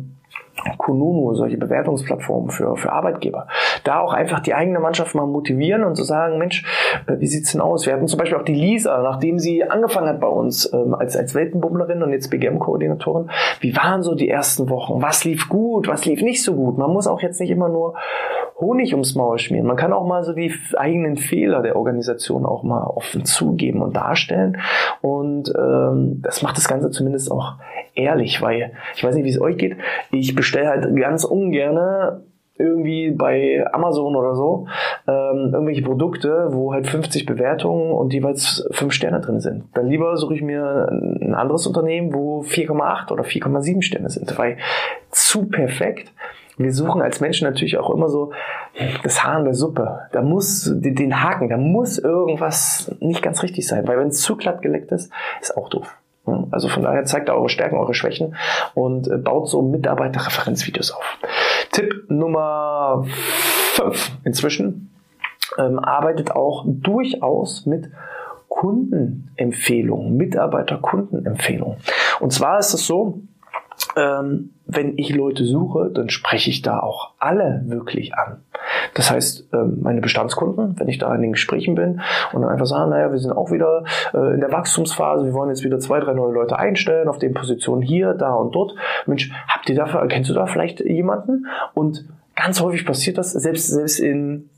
Kununu, 0.78 1.34
solche 1.34 1.58
Bewertungsplattformen 1.58 2.50
für, 2.50 2.76
für 2.76 2.91
Arbeitgeber. 2.91 3.48
Da 3.84 4.00
auch 4.00 4.13
einfach 4.13 4.39
die 4.39 4.54
eigene 4.54 4.80
Mannschaft 4.80 5.15
mal 5.15 5.26
motivieren 5.26 5.84
und 5.84 5.95
zu 5.95 6.04
sagen, 6.04 6.38
Mensch, 6.38 6.65
äh, 7.08 7.19
wie 7.19 7.28
sieht's 7.28 7.52
denn 7.52 7.62
aus? 7.62 7.86
Wir 7.86 7.93
hatten 7.93 8.08
zum 8.08 8.19
Beispiel 8.19 8.38
auch 8.38 8.43
die 8.43 8.54
Lisa, 8.54 9.02
nachdem 9.02 9.39
sie 9.39 9.63
angefangen 9.63 10.08
hat 10.08 10.19
bei 10.19 10.28
uns 10.28 10.72
ähm, 10.74 10.93
als, 10.93 11.15
als 11.15 11.36
Weltenbummlerin 11.36 12.04
und 12.04 12.12
jetzt 12.12 12.30
BGM-Koordinatorin. 12.30 13.30
Wie 13.60 13.76
waren 13.76 14.04
so 14.04 14.15
die 14.15 14.30
ersten 14.30 14.69
Wochen? 14.69 15.02
Was 15.02 15.24
lief 15.24 15.50
gut? 15.50 15.88
Was 15.88 16.06
lief 16.06 16.22
nicht 16.22 16.43
so 16.43 16.56
gut? 16.56 16.78
Man 16.78 16.91
muss 16.91 17.08
auch 17.08 17.22
jetzt 17.22 17.39
nicht 17.39 17.52
immer 17.52 17.69
nur 17.69 17.95
Honig 18.60 18.91
ums 18.93 19.15
Maul 19.15 19.39
schmieren. 19.39 19.67
Man 19.67 19.78
kann 19.78 19.93
auch 19.93 20.06
mal 20.06 20.24
so 20.24 20.34
die 20.34 20.54
eigenen 20.76 21.15
Fehler 21.15 21.62
der 21.62 21.78
Organisation 21.78 22.45
auch 22.45 22.63
mal 22.63 22.84
offen 22.84 23.24
zugeben 23.24 23.82
und 23.82 23.95
darstellen. 23.95 24.58
Und 25.02 25.54
ähm, 25.58 26.22
das 26.22 26.41
macht 26.41 26.58
das 26.58 26.67
Ganze 26.67 26.91
zumindest 26.91 27.32
auch 27.32 27.54
ehrlich, 27.99 28.41
weil 28.41 28.71
ich 28.95 29.03
weiß 29.03 29.15
nicht, 29.15 29.25
wie 29.25 29.29
es 29.29 29.41
euch 29.41 29.57
geht. 29.57 29.77
Ich 30.12 30.35
bestelle 30.35 30.69
halt 30.69 30.95
ganz 30.95 31.23
ungerne 31.23 32.23
irgendwie 32.59 33.12
bei 33.12 33.65
Amazon 33.71 34.17
oder 34.17 34.35
so 34.35 34.67
ähm, 35.07 35.51
irgendwelche 35.53 35.81
Produkte, 35.81 36.49
wo 36.51 36.73
halt 36.73 36.88
50 36.88 37.25
Bewertungen 37.25 37.91
und 37.91 38.13
jeweils 38.13 38.67
5 38.71 38.93
Sterne 38.93 39.21
drin 39.21 39.39
sind. 39.39 39.63
Dann 39.73 39.88
lieber 39.88 40.17
suche 40.17 40.35
ich 40.35 40.41
mir 40.41 40.89
ein 40.91 41.33
anderes 41.33 41.65
Unternehmen, 41.65 42.13
wo 42.13 42.41
4,8 42.41 43.12
oder 43.13 43.23
4,7 43.23 43.81
Sterne 43.81 44.09
sind, 44.09 44.38
weil 44.38 44.57
zu 45.09 45.47
perfekt 45.47 46.12
wir 46.59 46.73
suchen 46.73 47.01
als 47.01 47.21
Menschen 47.21 47.47
natürlich 47.47 47.77
auch 47.77 47.89
immer 47.89 48.09
so 48.09 48.33
das 49.03 49.23
Haar 49.23 49.39
in 49.39 49.45
der 49.45 49.53
Suppe. 49.53 50.01
Da 50.12 50.21
muss 50.21 50.69
den 50.69 51.23
Haken, 51.23 51.47
da 51.47 51.55
muss 51.55 51.97
irgendwas 51.97 52.93
nicht 52.99 53.21
ganz 53.21 53.43
richtig 53.43 53.65
sein, 53.65 53.88
weil 53.88 53.97
wenn 53.97 54.09
es 54.09 54.21
zu 54.21 54.35
glatt 54.35 54.62
geleckt 54.62 54.91
ist, 54.91 55.09
ist 55.41 55.55
auch 55.55 55.69
doof. 55.69 55.97
Also 56.51 56.67
von 56.67 56.84
daher 56.84 57.05
zeigt 57.05 57.29
eure 57.29 57.49
Stärken, 57.49 57.77
eure 57.77 57.93
Schwächen 57.93 58.36
und 58.75 59.08
äh, 59.08 59.17
baut 59.17 59.49
so 59.49 59.62
Mitarbeiterreferenzvideos 59.62 60.91
auf. 60.91 61.17
Tipp 61.71 62.05
Nummer 62.10 63.05
5 63.73 64.12
inzwischen 64.25 64.91
ähm, 65.58 65.79
arbeitet 65.79 66.32
auch 66.32 66.65
durchaus 66.67 67.65
mit 67.65 67.89
Kundenempfehlungen, 68.47 70.17
Mitarbeiter-Kundenempfehlungen. 70.17 71.77
Und 72.19 72.34
zwar 72.34 72.60
ist 72.60 72.73
es 72.73 72.86
so, 72.86 73.21
ähm, 73.95 74.51
wenn 74.65 74.97
ich 74.97 75.10
Leute 75.15 75.45
suche, 75.45 75.89
dann 75.93 76.10
spreche 76.10 76.49
ich 76.49 76.62
da 76.62 76.79
auch 76.79 77.13
alle 77.19 77.63
wirklich 77.65 78.15
an. 78.15 78.43
Das 78.93 79.11
heißt, 79.11 79.49
ähm, 79.53 79.79
meine 79.81 80.01
Bestandskunden, 80.01 80.79
wenn 80.79 80.87
ich 80.87 80.97
da 80.97 81.13
in 81.15 81.21
den 81.21 81.31
Gesprächen 81.33 81.75
bin 81.75 82.01
und 82.33 82.41
dann 82.41 82.51
einfach 82.51 82.65
sagen, 82.65 82.91
naja, 82.91 83.11
wir 83.11 83.19
sind 83.19 83.31
auch 83.31 83.51
wieder 83.51 83.83
äh, 84.13 84.33
in 84.33 84.39
der 84.39 84.51
Wachstumsphase, 84.51 85.25
wir 85.25 85.33
wollen 85.33 85.49
jetzt 85.49 85.63
wieder 85.63 85.79
zwei, 85.79 85.99
drei 85.99 86.13
neue 86.13 86.33
Leute 86.33 86.57
einstellen 86.57 87.07
auf 87.07 87.19
den 87.19 87.33
Positionen 87.33 87.81
hier, 87.81 88.13
da 88.13 88.33
und 88.33 88.53
dort. 88.53 88.75
Mensch, 89.05 89.31
habt 89.47 89.69
ihr 89.69 89.75
dafür, 89.75 90.07
kennst 90.07 90.29
du 90.29 90.33
da 90.33 90.45
vielleicht 90.45 90.79
jemanden? 90.79 91.45
Und 91.73 92.05
ganz 92.35 92.61
häufig 92.61 92.85
passiert 92.85 93.17
das, 93.17 93.31
selbst, 93.31 93.67
selbst 93.67 93.99
in 93.99 94.49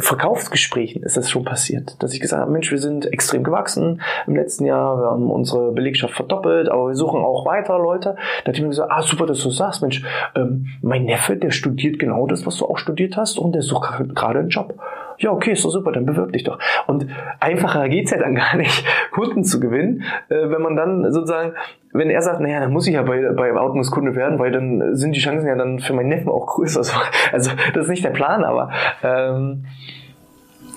Verkaufsgesprächen 0.00 1.02
ist 1.02 1.16
das 1.16 1.28
schon 1.28 1.44
passiert, 1.44 2.00
dass 2.02 2.14
ich 2.14 2.20
gesagt 2.20 2.42
habe, 2.42 2.52
Mensch, 2.52 2.70
wir 2.70 2.78
sind 2.78 3.12
extrem 3.12 3.42
gewachsen 3.42 4.00
im 4.26 4.36
letzten 4.36 4.64
Jahr, 4.64 5.00
wir 5.00 5.10
haben 5.10 5.30
unsere 5.30 5.72
Belegschaft 5.72 6.14
verdoppelt, 6.14 6.68
aber 6.68 6.88
wir 6.88 6.94
suchen 6.94 7.20
auch 7.20 7.44
weiter 7.46 7.78
Leute. 7.78 8.16
Da 8.44 8.52
hat 8.52 8.60
mir 8.60 8.68
gesagt, 8.68 8.92
ah 8.92 9.02
super, 9.02 9.26
dass 9.26 9.42
du 9.42 9.50
sagst, 9.50 9.82
Mensch, 9.82 10.04
ähm, 10.36 10.66
mein 10.82 11.04
Neffe, 11.04 11.36
der 11.36 11.50
studiert 11.50 11.98
genau 11.98 12.26
das, 12.26 12.46
was 12.46 12.56
du 12.56 12.66
auch 12.66 12.78
studiert 12.78 13.16
hast 13.16 13.38
und 13.38 13.52
der 13.52 13.62
sucht 13.62 14.14
gerade 14.14 14.38
einen 14.38 14.50
Job. 14.50 14.74
Ja, 15.18 15.32
okay, 15.32 15.52
ist 15.52 15.64
doch 15.64 15.70
super, 15.70 15.92
dann 15.92 16.06
bewirb 16.06 16.32
dich 16.32 16.44
doch. 16.44 16.58
Und 16.86 17.06
einfacher 17.40 17.88
geht's 17.88 18.10
ja 18.10 18.18
dann 18.18 18.34
gar 18.36 18.56
nicht, 18.56 18.84
Kunden 19.12 19.44
zu 19.44 19.60
gewinnen, 19.60 20.04
äh, 20.28 20.50
wenn 20.50 20.62
man 20.62 20.76
dann 20.76 21.12
sozusagen 21.12 21.54
wenn 21.92 22.10
er 22.10 22.22
sagt, 22.22 22.40
naja, 22.40 22.60
dann 22.60 22.72
muss 22.72 22.86
ich 22.86 22.94
ja 22.94 23.02
bei, 23.02 23.32
bei 23.32 23.52
Outmus 23.54 23.90
Kunde 23.90 24.14
werden, 24.14 24.38
weil 24.38 24.52
dann 24.52 24.94
sind 24.94 25.16
die 25.16 25.20
Chancen 25.20 25.46
ja 25.46 25.56
dann 25.56 25.78
für 25.78 25.94
meinen 25.94 26.08
Neffen 26.08 26.28
auch 26.28 26.46
größer. 26.46 26.82
Also 27.32 27.50
das 27.74 27.84
ist 27.84 27.90
nicht 27.90 28.04
der 28.04 28.10
Plan, 28.10 28.44
aber 28.44 28.70
ähm, 29.02 29.64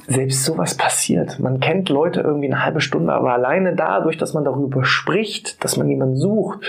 selbst 0.07 0.43
sowas 0.43 0.75
passiert. 0.75 1.39
Man 1.39 1.59
kennt 1.59 1.89
Leute 1.89 2.21
irgendwie 2.21 2.47
eine 2.47 2.63
halbe 2.63 2.81
Stunde, 2.81 3.13
aber 3.13 3.33
alleine 3.33 3.75
dadurch, 3.75 4.17
dass 4.17 4.33
man 4.33 4.43
darüber 4.43 4.83
spricht, 4.83 5.63
dass 5.63 5.77
man 5.77 5.87
jemanden 5.87 6.17
sucht, 6.17 6.59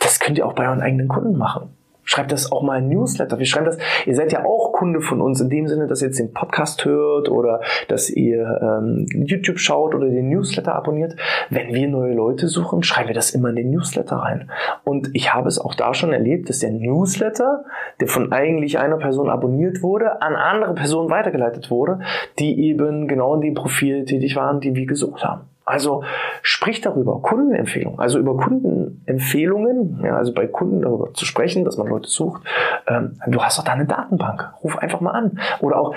das 0.00 0.20
könnt 0.20 0.38
ihr 0.38 0.46
auch 0.46 0.52
bei 0.52 0.66
euren 0.66 0.80
eigenen 0.80 1.08
Kunden 1.08 1.36
machen. 1.36 1.70
Schreibt 2.04 2.32
das 2.32 2.52
auch 2.52 2.62
mal 2.62 2.78
in 2.78 2.88
Newsletter. 2.88 3.38
Wir 3.38 3.46
schreiben 3.46 3.66
das. 3.66 3.78
Ihr 4.06 4.14
seid 4.14 4.32
ja 4.32 4.44
auch 4.44 4.72
Kunde 4.72 5.00
von 5.00 5.20
uns 5.20 5.40
in 5.40 5.48
dem 5.48 5.66
Sinne, 5.68 5.86
dass 5.86 6.02
ihr 6.02 6.08
jetzt 6.08 6.18
den 6.18 6.32
Podcast 6.32 6.84
hört 6.84 7.28
oder 7.28 7.60
dass 7.88 8.10
ihr 8.10 8.60
ähm, 8.60 9.06
YouTube 9.12 9.58
schaut 9.58 9.94
oder 9.94 10.08
den 10.08 10.28
Newsletter 10.28 10.74
abonniert. 10.74 11.16
Wenn 11.50 11.72
wir 11.72 11.88
neue 11.88 12.14
Leute 12.14 12.48
suchen, 12.48 12.82
schreiben 12.82 13.08
wir 13.08 13.14
das 13.14 13.30
immer 13.30 13.50
in 13.50 13.56
den 13.56 13.70
Newsletter 13.70 14.16
rein. 14.16 14.50
Und 14.84 15.10
ich 15.14 15.32
habe 15.32 15.48
es 15.48 15.58
auch 15.58 15.74
da 15.74 15.94
schon 15.94 16.12
erlebt, 16.12 16.48
dass 16.48 16.58
der 16.58 16.72
Newsletter, 16.72 17.64
der 18.00 18.08
von 18.08 18.32
eigentlich 18.32 18.78
einer 18.78 18.98
Person 18.98 19.30
abonniert 19.30 19.82
wurde, 19.82 20.20
an 20.22 20.34
andere 20.34 20.74
Personen 20.74 21.10
weitergeleitet 21.10 21.70
wurde, 21.70 22.00
die 22.38 22.68
eben 22.68 23.08
genau 23.08 23.34
in 23.34 23.40
dem 23.40 23.54
Profil 23.54 24.04
tätig 24.04 24.36
waren, 24.36 24.60
die 24.60 24.74
wir 24.74 24.86
gesucht 24.86 25.24
haben. 25.24 25.53
Also 25.64 26.04
sprich 26.42 26.82
darüber, 26.82 27.22
Kundenempfehlungen, 27.22 27.98
also 27.98 28.18
über 28.18 28.36
Kundenempfehlungen, 28.36 30.04
ja, 30.04 30.16
also 30.16 30.34
bei 30.34 30.46
Kunden 30.46 30.82
darüber 30.82 31.14
zu 31.14 31.24
sprechen, 31.24 31.64
dass 31.64 31.78
man 31.78 31.86
Leute 31.86 32.08
sucht. 32.08 32.42
Ähm, 32.86 33.18
du 33.26 33.42
hast 33.42 33.58
doch 33.58 33.64
da 33.64 33.72
eine 33.72 33.86
Datenbank, 33.86 34.52
ruf 34.62 34.76
einfach 34.76 35.00
mal 35.00 35.12
an. 35.12 35.40
Oder 35.60 35.78
auch 35.78 35.94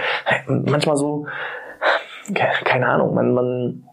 manchmal 0.47 0.95
so, 0.95 1.25
keine 2.33 2.87
Ahnung, 2.87 3.13
man, 3.13 3.33
man 3.33 3.83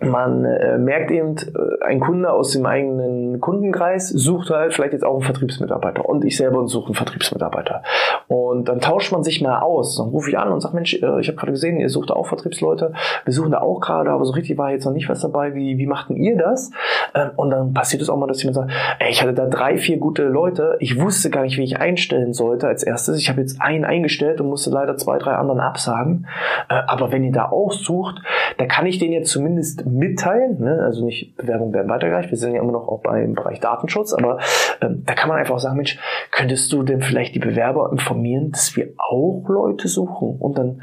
man 0.00 0.44
äh, 0.44 0.78
merkt 0.78 1.10
eben, 1.10 1.36
äh, 1.36 1.84
ein 1.84 2.00
Kunde 2.00 2.32
aus 2.32 2.52
dem 2.52 2.66
eigenen 2.66 3.40
Kundenkreis 3.40 4.08
sucht 4.08 4.50
halt 4.50 4.72
vielleicht 4.72 4.92
jetzt 4.92 5.04
auch 5.04 5.14
einen 5.14 5.24
Vertriebsmitarbeiter 5.24 6.08
und 6.08 6.24
ich 6.24 6.36
selber 6.36 6.66
suche 6.68 6.86
einen 6.86 6.94
Vertriebsmitarbeiter. 6.94 7.82
Und 8.28 8.68
dann 8.68 8.80
tauscht 8.80 9.10
man 9.10 9.24
sich 9.24 9.40
mal 9.40 9.60
aus. 9.60 9.96
Dann 9.96 10.08
rufe 10.08 10.30
ich 10.30 10.38
an 10.38 10.52
und 10.52 10.60
sage, 10.60 10.76
Mensch, 10.76 10.94
äh, 10.94 11.20
ich 11.20 11.28
habe 11.28 11.36
gerade 11.36 11.52
gesehen, 11.52 11.80
ihr 11.80 11.88
sucht 11.88 12.10
auch 12.10 12.26
Vertriebsleute. 12.26 12.92
Wir 13.24 13.34
suchen 13.34 13.50
da 13.50 13.60
auch 13.60 13.80
gerade, 13.80 14.10
aber 14.10 14.24
so 14.24 14.32
richtig 14.32 14.56
war 14.56 14.70
jetzt 14.70 14.84
noch 14.84 14.92
nicht 14.92 15.08
was 15.08 15.20
dabei. 15.20 15.54
Wie, 15.54 15.78
wie 15.78 15.86
machten 15.86 16.14
ihr 16.14 16.36
das? 16.36 16.70
Ähm, 17.14 17.30
und 17.36 17.50
dann 17.50 17.74
passiert 17.74 18.02
es 18.02 18.08
auch 18.08 18.16
mal, 18.16 18.26
dass 18.26 18.42
jemand 18.42 18.56
sagt, 18.56 18.70
ey, 19.00 19.10
ich 19.10 19.22
hatte 19.22 19.34
da 19.34 19.46
drei, 19.46 19.78
vier 19.78 19.98
gute 19.98 20.24
Leute. 20.24 20.76
Ich 20.78 21.00
wusste 21.00 21.30
gar 21.30 21.42
nicht, 21.42 21.58
wie 21.58 21.64
ich 21.64 21.80
einstellen 21.80 22.34
sollte 22.34 22.68
als 22.68 22.84
erstes. 22.84 23.18
Ich 23.18 23.28
habe 23.28 23.40
jetzt 23.40 23.60
einen 23.60 23.84
eingestellt 23.84 24.40
und 24.40 24.48
musste 24.48 24.70
leider 24.70 24.96
zwei, 24.96 25.18
drei 25.18 25.32
anderen 25.32 25.60
absagen. 25.60 26.26
Äh, 26.68 26.74
aber 26.86 27.10
wenn 27.10 27.24
ihr 27.24 27.32
da 27.32 27.46
auch 27.46 27.72
sucht, 27.72 28.22
da 28.58 28.66
kann 28.66 28.86
ich 28.86 28.98
den 28.98 29.12
jetzt 29.12 29.30
zumindest 29.30 29.87
mitteilen. 29.92 30.60
Ne? 30.60 30.80
Also 30.82 31.04
nicht 31.04 31.36
Bewerbung 31.36 31.72
werden 31.72 31.88
weitergereicht. 31.88 32.30
Wir 32.30 32.38
sind 32.38 32.54
ja 32.54 32.62
immer 32.62 32.72
noch 32.72 32.88
auch 32.88 33.00
beim 33.00 33.34
Bereich 33.34 33.60
Datenschutz, 33.60 34.12
aber 34.12 34.38
ähm, 34.80 35.02
da 35.06 35.14
kann 35.14 35.28
man 35.28 35.38
einfach 35.38 35.58
sagen, 35.58 35.76
Mensch, 35.76 35.98
könntest 36.30 36.72
du 36.72 36.82
denn 36.82 37.00
vielleicht 37.00 37.34
die 37.34 37.40
Bewerber 37.40 37.90
informieren, 37.92 38.52
dass 38.52 38.76
wir 38.76 38.88
auch 38.98 39.44
Leute 39.48 39.88
suchen? 39.88 40.36
Und 40.38 40.58
dann 40.58 40.82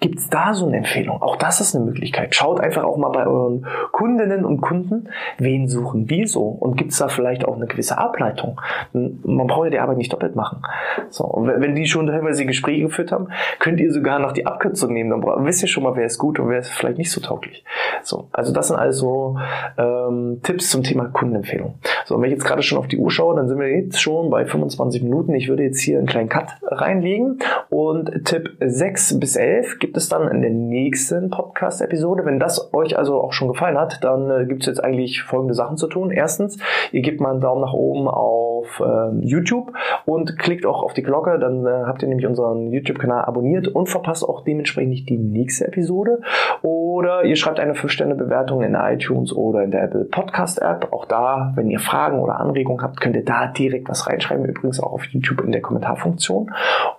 Gibt 0.00 0.18
es 0.18 0.30
da 0.30 0.54
so 0.54 0.66
eine 0.66 0.78
Empfehlung? 0.78 1.20
Auch 1.20 1.36
das 1.36 1.60
ist 1.60 1.76
eine 1.76 1.84
Möglichkeit. 1.84 2.34
Schaut 2.34 2.58
einfach 2.58 2.84
auch 2.84 2.96
mal 2.96 3.10
bei 3.10 3.26
euren 3.26 3.66
Kundinnen 3.92 4.46
und 4.46 4.62
Kunden, 4.62 5.10
wen 5.36 5.68
suchen 5.68 6.06
die 6.06 6.26
so? 6.26 6.42
Und 6.42 6.76
gibt 6.76 6.92
es 6.92 6.98
da 6.98 7.08
vielleicht 7.08 7.44
auch 7.44 7.56
eine 7.56 7.66
gewisse 7.66 7.98
Ableitung? 7.98 8.58
Man 8.92 9.46
braucht 9.46 9.64
ja 9.64 9.70
die 9.70 9.78
Arbeit 9.78 9.98
nicht 9.98 10.10
doppelt 10.10 10.36
machen. 10.36 10.62
So, 11.10 11.24
und 11.24 11.48
wenn 11.48 11.74
die 11.74 11.86
schon 11.86 12.06
teilweise 12.06 12.46
Gespräche 12.46 12.84
geführt 12.84 13.12
haben, 13.12 13.28
könnt 13.58 13.78
ihr 13.78 13.92
sogar 13.92 14.18
noch 14.18 14.32
die 14.32 14.46
Abkürzung 14.46 14.94
nehmen. 14.94 15.10
Dann 15.10 15.44
wisst 15.44 15.62
ihr 15.62 15.68
schon 15.68 15.82
mal, 15.82 15.94
wer 15.96 16.06
ist 16.06 16.18
gut 16.18 16.38
und 16.38 16.48
wer 16.48 16.60
ist 16.60 16.70
vielleicht 16.70 16.96
nicht 16.96 17.10
so 17.10 17.20
tauglich. 17.20 17.62
So, 18.02 18.28
also 18.32 18.54
das 18.54 18.68
sind 18.68 18.78
also 18.78 19.36
ähm, 19.76 20.40
Tipps 20.42 20.70
zum 20.70 20.82
Thema 20.82 21.08
Kundenempfehlung. 21.08 21.74
So, 22.04 22.16
wenn 22.16 22.24
ich 22.24 22.32
jetzt 22.32 22.44
gerade 22.44 22.62
schon 22.62 22.78
auf 22.78 22.88
die 22.88 22.98
Uhr 22.98 23.10
schaue, 23.10 23.36
dann 23.36 23.48
sind 23.48 23.58
wir 23.58 23.68
jetzt 23.68 24.00
schon 24.00 24.30
bei 24.30 24.44
25 24.44 25.02
Minuten. 25.02 25.34
Ich 25.34 25.48
würde 25.48 25.62
jetzt 25.62 25.80
hier 25.80 25.98
einen 25.98 26.06
kleinen 26.06 26.28
Cut 26.28 26.48
reinlegen 26.62 27.38
und 27.68 28.24
Tipp 28.24 28.56
6 28.60 29.18
bis 29.20 29.36
11 29.36 29.78
gibt 29.78 29.96
es 29.96 30.08
dann 30.08 30.28
in 30.28 30.42
der 30.42 30.50
nächsten 30.50 31.30
Podcast-Episode. 31.30 32.24
Wenn 32.24 32.38
das 32.38 32.72
euch 32.74 32.98
also 32.98 33.20
auch 33.20 33.32
schon 33.32 33.48
gefallen 33.48 33.78
hat, 33.78 34.02
dann 34.02 34.30
äh, 34.30 34.46
gibt 34.46 34.62
es 34.62 34.66
jetzt 34.66 34.82
eigentlich 34.82 35.22
folgende 35.22 35.54
Sachen 35.54 35.76
zu 35.76 35.86
tun. 35.86 36.10
Erstens, 36.10 36.58
ihr 36.92 37.02
gebt 37.02 37.20
mal 37.20 37.30
einen 37.30 37.40
Daumen 37.40 37.60
nach 37.60 37.72
oben 37.72 38.08
auf 38.08 38.80
äh, 38.80 39.10
YouTube 39.20 39.72
und 40.06 40.38
klickt 40.38 40.66
auch 40.66 40.82
auf 40.82 40.94
die 40.94 41.02
Glocke, 41.02 41.38
dann 41.38 41.66
äh, 41.66 41.70
habt 41.86 42.02
ihr 42.02 42.08
nämlich 42.08 42.26
unseren 42.26 42.72
YouTube-Kanal 42.72 43.24
abonniert 43.24 43.68
und 43.68 43.88
verpasst 43.88 44.28
auch 44.28 44.44
dementsprechend 44.44 44.90
nicht 44.90 45.08
die 45.08 45.18
nächste 45.18 45.66
Episode. 45.66 46.20
Oder 46.62 47.24
ihr 47.24 47.36
schreibt 47.36 47.60
eine 47.60 47.74
5-Sterne-Bewertung 47.74 48.62
in 48.62 48.74
iTunes 48.74 49.32
oder 49.32 49.62
in 49.62 49.70
der 49.70 49.84
Apple 49.84 50.04
Podcast-App. 50.04 50.92
Auch 50.92 51.04
da, 51.04 51.52
wenn 51.54 51.70
ihr 51.70 51.80
Fragen 51.90 52.20
oder 52.20 52.38
Anregungen 52.38 52.82
habt, 52.82 53.00
könnt 53.00 53.16
ihr 53.16 53.24
da 53.24 53.48
direkt 53.48 53.88
was 53.88 54.06
reinschreiben. 54.06 54.44
Übrigens 54.44 54.80
auch 54.80 54.92
auf 54.92 55.04
YouTube 55.04 55.40
in 55.40 55.52
der 55.52 55.60
Kommentarfunktion. 55.60 56.52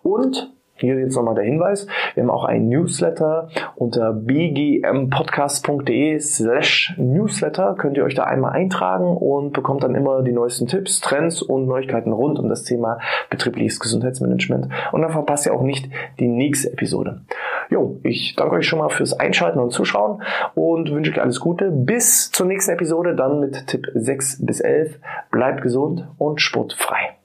Und 0.04 0.52
hier 0.82 1.00
jetzt 1.00 1.16
nochmal 1.16 1.36
der 1.36 1.46
Hinweis. 1.46 1.88
Wir 2.14 2.24
haben 2.24 2.30
auch 2.30 2.44
einen 2.44 2.70
Newsletter 2.70 3.50
unter 3.76 4.14
bgmpodcast.de 4.14 6.20
slash 6.20 6.94
Newsletter. 6.98 7.76
Könnt 7.78 7.98
ihr 7.98 8.04
euch 8.04 8.16
da 8.16 8.24
einmal 8.24 8.52
eintragen 8.52 9.18
und 9.18 9.54
bekommt 9.54 9.84
dann 9.84 9.96
immer 9.96 10.24
die 10.24 10.32
neuesten 10.32 10.68
Tipps, 10.68 11.00
Trends 11.00 11.42
und 11.42 11.68
Neuigkeiten 11.68 12.12
rund 12.12 12.40
um 12.40 12.50
das 12.50 12.64
Thema 12.64 13.00
betriebliches 13.30 13.80
Gesundheitsmanagement. 13.80 14.70
Und 14.92 15.02
dann 15.02 15.12
verpasst 15.12 15.46
ihr 15.46 15.54
auch 15.54 15.64
nicht 15.64 15.90
die 16.20 16.28
nächste 16.28 16.74
Episode. 16.74 17.22
Jo, 17.70 18.00
ich 18.04 18.36
danke 18.36 18.56
euch 18.56 18.68
schon 18.68 18.80
mal 18.80 18.90
fürs 18.90 19.14
Einschalten 19.14 19.60
und 19.60 19.72
Zuschauen 19.72 20.22
und 20.56 20.92
wünsche 20.92 21.12
euch 21.12 21.22
alles 21.22 21.40
Gute. 21.40 21.72
Bis 21.72 22.32
zur 22.32 22.46
nächsten 22.46 22.72
Episode, 22.72 23.16
dann 23.16 23.40
mit 23.40 23.68
Tipp 23.68 23.88
6 23.94 24.46
bis 24.46 24.60
11. 24.60 25.00
Bleibt 25.32 25.62
gesund 25.62 26.08
und 26.18 26.42
sportfrei. 26.42 27.21